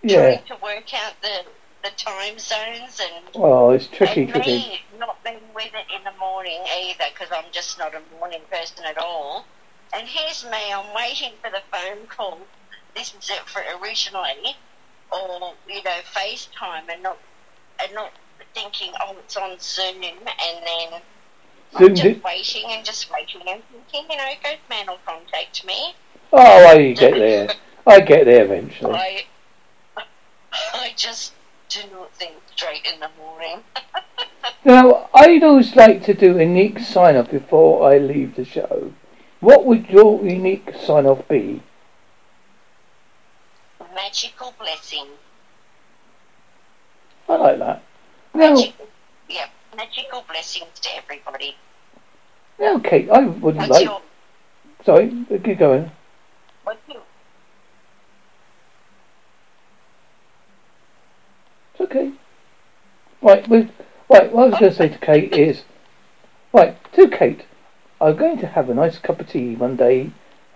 yeah. 0.01 0.35
trying 0.35 0.45
to 0.47 0.63
work 0.63 0.93
out 0.93 1.13
the 1.21 1.45
the 1.83 1.91
time 1.97 2.39
zones 2.39 3.01
and. 3.01 3.25
Oh, 3.35 3.71
it's 3.71 3.87
tricky, 3.87 4.25
tricky. 4.25 4.79
not 4.97 5.21
being 5.23 5.41
with 5.53 5.71
it 5.73 5.85
in 5.95 6.03
the 6.03 6.17
morning 6.17 6.59
either, 6.79 7.05
because 7.13 7.31
I'm 7.31 7.51
just 7.51 7.77
not 7.77 7.93
a 7.93 8.01
morning 8.17 8.41
person 8.49 8.85
at 8.85 8.97
all. 8.97 9.45
And 9.95 10.07
here's 10.07 10.43
me, 10.45 10.73
I'm 10.73 10.95
waiting 10.95 11.33
for 11.41 11.51
the 11.51 11.61
phone 11.71 12.07
call. 12.07 12.39
This 12.95 13.15
was 13.15 13.29
it 13.29 13.39
for 13.47 13.61
originally, 13.81 14.55
or 15.11 15.53
you 15.67 15.83
know, 15.83 15.99
FaceTime, 16.13 16.89
and 16.91 17.03
not 17.03 17.17
and 17.81 17.93
not 17.93 18.11
thinking, 18.53 18.91
oh, 19.01 19.15
it's 19.19 19.35
on 19.37 19.57
Zoom, 19.59 20.03
and 20.03 20.63
then 20.65 21.01
I'm 21.75 21.95
just 21.95 22.05
it. 22.05 22.23
waiting 22.23 22.63
and 22.69 22.85
just 22.85 23.11
waiting 23.11 23.41
and 23.47 23.61
thinking, 23.71 24.11
you 24.11 24.17
know, 24.17 24.31
Ghostman 24.43 24.87
will 24.87 24.99
contact 25.05 25.65
me. 25.65 25.93
Oh, 26.31 26.67
I 26.67 26.93
get 26.93 27.13
there. 27.15 27.49
I 27.85 27.99
get 27.99 28.25
there 28.25 28.45
eventually. 28.45 28.93
I, 28.93 29.25
I 30.73 30.93
just 30.95 31.33
do 31.69 31.79
not 31.91 32.13
think 32.13 32.35
straight 32.55 32.85
in 32.91 32.99
the 32.99 33.09
morning. 33.17 33.63
Now, 34.65 35.09
I'd 35.13 35.43
always 35.43 35.75
like 35.75 36.03
to 36.03 36.13
do 36.13 36.37
a 36.37 36.43
unique 36.43 36.79
sign 36.79 37.17
off 37.17 37.31
before 37.31 37.89
I 37.89 37.97
leave 37.97 38.35
the 38.35 38.45
show. 38.45 38.93
What 39.41 39.65
would 39.65 39.89
your 39.89 40.23
unique 40.23 40.73
sign 40.85 41.05
off 41.05 41.27
be? 41.27 41.61
Magical 43.95 44.53
blessing. 44.57 45.07
I 47.29 47.35
like 47.35 47.59
that. 47.59 47.83
Magical, 48.33 48.87
yeah, 49.29 49.47
magical 49.75 50.23
blessings 50.27 50.79
to 50.81 50.89
everybody. 50.97 51.55
now, 52.59 52.79
Kate, 52.79 53.09
I 53.09 53.25
would 53.25 53.55
What's 53.55 53.69
like. 53.69 53.85
your, 53.85 54.01
Sorry, 54.85 55.25
keep 55.43 55.59
going. 55.59 55.91
what's 56.63 56.79
your, 56.87 57.01
It's 61.73 61.81
okay. 61.81 62.11
Right, 63.21 63.47
we, 63.47 63.69
right. 64.09 64.31
What 64.31 64.43
I 64.43 64.49
was 64.49 64.59
going 64.59 64.71
to 64.71 64.77
say 64.77 64.89
to 64.89 64.97
Kate 64.97 65.33
is, 65.37 65.63
right, 66.51 66.75
to 66.93 67.07
Kate, 67.07 67.45
I'm 68.01 68.15
going 68.17 68.37
to 68.39 68.47
have 68.47 68.69
a 68.69 68.73
nice 68.73 68.97
cup 68.99 69.21
of 69.21 69.29
tea 69.29 69.55
one 69.55 69.75
day 69.77 70.11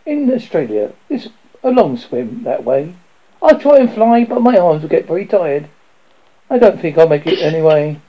in 0.06 0.30
Australia. 0.32 0.92
It's 1.08 1.30
a 1.64 1.70
long 1.70 1.98
swim 1.98 2.44
that 2.44 2.64
way. 2.64 2.96
I'll 3.42 3.60
try 3.60 3.78
and 3.78 3.94
fly, 3.94 4.24
but 4.24 4.42
my 4.42 4.58
arms 4.58 4.82
will 4.82 4.90
get 4.90 5.08
very 5.08 5.26
tired. 5.26 5.70
I 6.50 6.58
don't 6.58 6.80
think 6.80 6.98
I'll 6.98 7.10
make 7.10 7.28
it 7.28 7.40
anyway. 7.40 8.00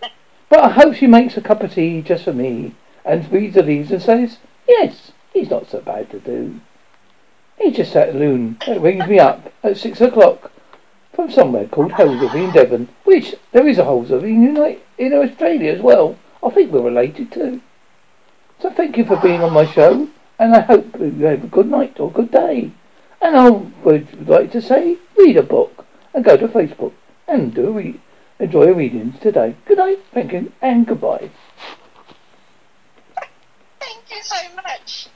But 0.49 0.61
I 0.61 0.69
hope 0.71 0.95
she 0.95 1.07
makes 1.07 1.37
a 1.37 1.43
cup 1.43 1.63
of 1.63 1.75
tea 1.75 2.03
just 2.03 2.25
for 2.25 2.33
me 2.33 2.75
and 3.05 3.31
reads 3.33 3.55
the 3.55 3.63
leaves 3.63 3.91
and 3.91 4.01
says, 4.01 4.39
yes, 4.67 5.13
he's 5.33 5.51
not 5.51 5.69
so 5.69 5.81
bad 5.81 6.11
to 6.11 6.21
do. 6.21 6.61
He's 7.59 7.77
just 7.77 7.95
that 7.95 8.15
loon 8.15 8.59
that 8.67 8.81
rings 8.81 9.07
me 9.07 9.19
up 9.19 9.53
at 9.63 9.77
six 9.77 10.01
o'clock 10.01 10.53
from 11.13 11.31
somewhere 11.31 11.67
called 11.67 11.93
Holsworthy 11.93 12.45
in 12.45 12.53
Devon, 12.53 12.89
which 13.05 13.35
there 13.53 13.67
is 13.67 13.79
a 13.79 13.85
Holsworthy 13.85 14.31
in, 14.31 14.81
in 14.99 15.13
Australia 15.13 15.73
as 15.73 15.83
well. 15.83 16.17
I 16.43 16.51
think 16.51 16.71
we're 16.71 16.83
related 16.83 17.33
too. 17.33 17.61
So 18.61 18.71
thank 18.71 18.97
you 18.97 19.05
for 19.05 19.17
being 19.17 19.43
on 19.43 19.53
my 19.53 19.67
show, 19.67 20.09
and 20.39 20.55
I 20.55 20.61
hope 20.61 20.99
you 21.01 21.25
have 21.25 21.45
a 21.45 21.49
good 21.49 21.69
night 21.69 21.99
or 21.99 22.11
good 22.11 22.31
day. 22.31 22.71
And 23.21 23.37
I 23.37 23.51
would 23.51 24.29
like 24.29 24.53
to 24.53 24.63
say, 24.63 24.99
read 25.19 25.37
a 25.37 25.43
book 25.43 25.85
and 26.15 26.25
go 26.25 26.37
to 26.37 26.49
Facebook 26.49 26.93
and 27.27 27.53
do 27.55 27.73
read, 27.73 28.01
enjoy 28.39 28.67
your 28.67 28.75
readings 28.75 29.19
today. 29.21 29.57
Good 29.67 29.79
night, 29.79 29.99
thank 30.15 30.33
you, 30.33 30.53
and 30.63 30.87
goodbye. 30.87 31.31
thank 33.81 34.11
you 34.11 34.23
so 34.23 34.37
much. 34.57 35.09